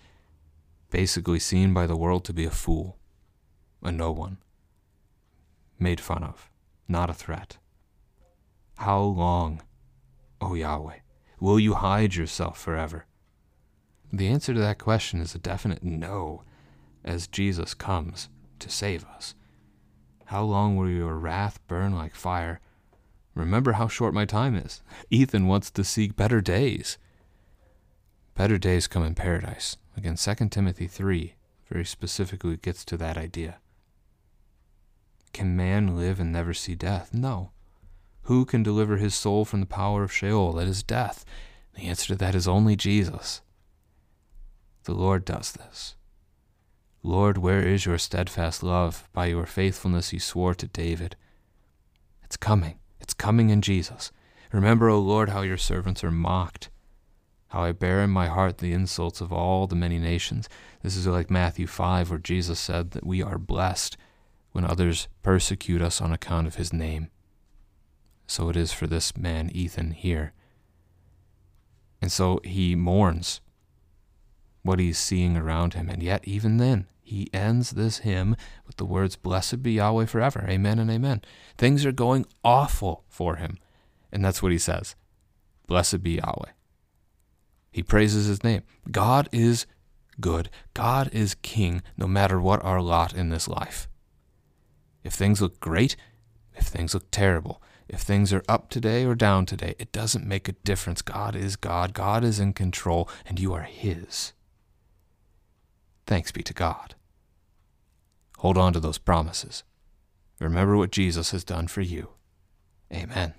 basically 0.90 1.38
seen 1.38 1.74
by 1.74 1.86
the 1.86 1.96
world 1.96 2.24
to 2.24 2.32
be 2.32 2.44
a 2.44 2.50
fool, 2.50 2.97
a 3.82 3.92
no 3.92 4.10
one, 4.10 4.38
made 5.78 6.00
fun 6.00 6.22
of, 6.22 6.50
not 6.88 7.10
a 7.10 7.14
threat. 7.14 7.58
How 8.76 9.00
long, 9.00 9.62
O 10.40 10.54
Yahweh, 10.54 11.00
will 11.40 11.58
you 11.58 11.74
hide 11.74 12.14
yourself 12.14 12.58
forever? 12.58 13.06
The 14.12 14.28
answer 14.28 14.54
to 14.54 14.60
that 14.60 14.78
question 14.78 15.20
is 15.20 15.34
a 15.34 15.38
definite 15.38 15.82
no 15.82 16.42
as 17.04 17.26
Jesus 17.26 17.74
comes 17.74 18.28
to 18.58 18.70
save 18.70 19.04
us. 19.04 19.34
How 20.26 20.42
long 20.42 20.76
will 20.76 20.88
your 20.88 21.16
wrath 21.16 21.58
burn 21.68 21.94
like 21.94 22.14
fire? 22.14 22.60
Remember 23.34 23.72
how 23.72 23.88
short 23.88 24.14
my 24.14 24.24
time 24.24 24.54
is. 24.56 24.82
Ethan 25.10 25.46
wants 25.46 25.70
to 25.70 25.84
seek 25.84 26.16
better 26.16 26.40
days. 26.40 26.98
Better 28.34 28.58
days 28.58 28.86
come 28.86 29.04
in 29.04 29.14
paradise. 29.14 29.76
Again, 29.96 30.16
2 30.16 30.48
Timothy 30.48 30.86
3 30.86 31.34
very 31.70 31.84
specifically 31.84 32.56
gets 32.56 32.84
to 32.84 32.96
that 32.96 33.16
idea. 33.16 33.58
Can 35.32 35.56
man 35.56 35.96
live 35.96 36.20
and 36.20 36.32
never 36.32 36.54
see 36.54 36.74
death? 36.74 37.12
No. 37.12 37.52
Who 38.22 38.44
can 38.44 38.62
deliver 38.62 38.96
his 38.96 39.14
soul 39.14 39.44
from 39.44 39.60
the 39.60 39.66
power 39.66 40.02
of 40.02 40.12
Sheol, 40.12 40.52
that 40.54 40.66
is 40.66 40.82
death? 40.82 41.24
The 41.74 41.82
answer 41.82 42.08
to 42.08 42.16
that 42.16 42.34
is 42.34 42.48
only 42.48 42.76
Jesus. 42.76 43.40
The 44.84 44.94
Lord 44.94 45.24
does 45.24 45.52
this. 45.52 45.96
Lord, 47.02 47.38
where 47.38 47.66
is 47.66 47.86
your 47.86 47.98
steadfast 47.98 48.62
love? 48.62 49.08
By 49.12 49.26
your 49.26 49.46
faithfulness 49.46 50.12
you 50.12 50.18
swore 50.18 50.54
to 50.54 50.66
David. 50.66 51.16
It's 52.22 52.36
coming. 52.36 52.78
It's 53.00 53.14
coming 53.14 53.50
in 53.50 53.62
Jesus. 53.62 54.12
Remember, 54.52 54.88
O 54.88 54.98
Lord, 54.98 55.28
how 55.28 55.42
your 55.42 55.56
servants 55.56 56.02
are 56.02 56.10
mocked, 56.10 56.70
how 57.48 57.62
I 57.62 57.72
bear 57.72 58.02
in 58.02 58.10
my 58.10 58.26
heart 58.26 58.58
the 58.58 58.72
insults 58.72 59.20
of 59.20 59.32
all 59.32 59.66
the 59.66 59.76
many 59.76 59.98
nations. 59.98 60.48
This 60.82 60.96
is 60.96 61.06
like 61.06 61.30
Matthew 61.30 61.66
5, 61.66 62.10
where 62.10 62.18
Jesus 62.18 62.58
said 62.58 62.90
that 62.90 63.06
we 63.06 63.22
are 63.22 63.38
blessed 63.38 63.96
when 64.52 64.64
others 64.64 65.08
persecute 65.22 65.82
us 65.82 66.00
on 66.00 66.12
account 66.12 66.46
of 66.46 66.56
his 66.56 66.72
name. 66.72 67.08
So 68.26 68.48
it 68.48 68.56
is 68.56 68.72
for 68.72 68.86
this 68.86 69.16
man, 69.16 69.50
Ethan, 69.52 69.92
here. 69.92 70.32
And 72.00 72.12
so 72.12 72.40
he 72.44 72.74
mourns 72.74 73.40
what 74.62 74.78
he's 74.78 74.98
seeing 74.98 75.36
around 75.36 75.74
him. 75.74 75.88
And 75.88 76.02
yet, 76.02 76.26
even 76.26 76.58
then, 76.58 76.86
he 77.02 77.30
ends 77.32 77.70
this 77.70 77.98
hymn 77.98 78.36
with 78.66 78.76
the 78.76 78.84
words, 78.84 79.16
Blessed 79.16 79.62
be 79.62 79.72
Yahweh 79.72 80.04
forever. 80.06 80.44
Amen 80.48 80.78
and 80.78 80.90
amen. 80.90 81.22
Things 81.56 81.86
are 81.86 81.92
going 81.92 82.26
awful 82.44 83.04
for 83.08 83.36
him. 83.36 83.58
And 84.12 84.24
that's 84.24 84.42
what 84.42 84.52
he 84.52 84.58
says 84.58 84.94
Blessed 85.66 86.02
be 86.02 86.16
Yahweh. 86.16 86.52
He 87.70 87.82
praises 87.82 88.26
his 88.26 88.44
name. 88.44 88.62
God 88.90 89.28
is 89.32 89.66
good. 90.20 90.50
God 90.74 91.08
is 91.12 91.34
king 91.36 91.82
no 91.96 92.06
matter 92.06 92.40
what 92.40 92.64
our 92.64 92.82
lot 92.82 93.14
in 93.14 93.30
this 93.30 93.48
life. 93.48 93.87
If 95.08 95.14
things 95.14 95.40
look 95.40 95.58
great, 95.58 95.96
if 96.54 96.66
things 96.66 96.92
look 96.92 97.10
terrible, 97.10 97.62
if 97.88 98.00
things 98.00 98.30
are 98.34 98.42
up 98.46 98.68
today 98.68 99.06
or 99.06 99.14
down 99.14 99.46
today, 99.46 99.74
it 99.78 99.90
doesn't 99.90 100.26
make 100.26 100.50
a 100.50 100.58
difference. 100.64 101.00
God 101.00 101.34
is 101.34 101.56
God. 101.56 101.94
God 101.94 102.24
is 102.24 102.38
in 102.38 102.52
control, 102.52 103.08
and 103.24 103.40
you 103.40 103.54
are 103.54 103.62
His. 103.62 104.34
Thanks 106.06 106.30
be 106.30 106.42
to 106.42 106.52
God. 106.52 106.94
Hold 108.40 108.58
on 108.58 108.74
to 108.74 108.80
those 108.80 108.98
promises. 108.98 109.64
Remember 110.40 110.76
what 110.76 110.92
Jesus 110.92 111.30
has 111.30 111.42
done 111.42 111.68
for 111.68 111.80
you. 111.80 112.10
Amen. 112.92 113.32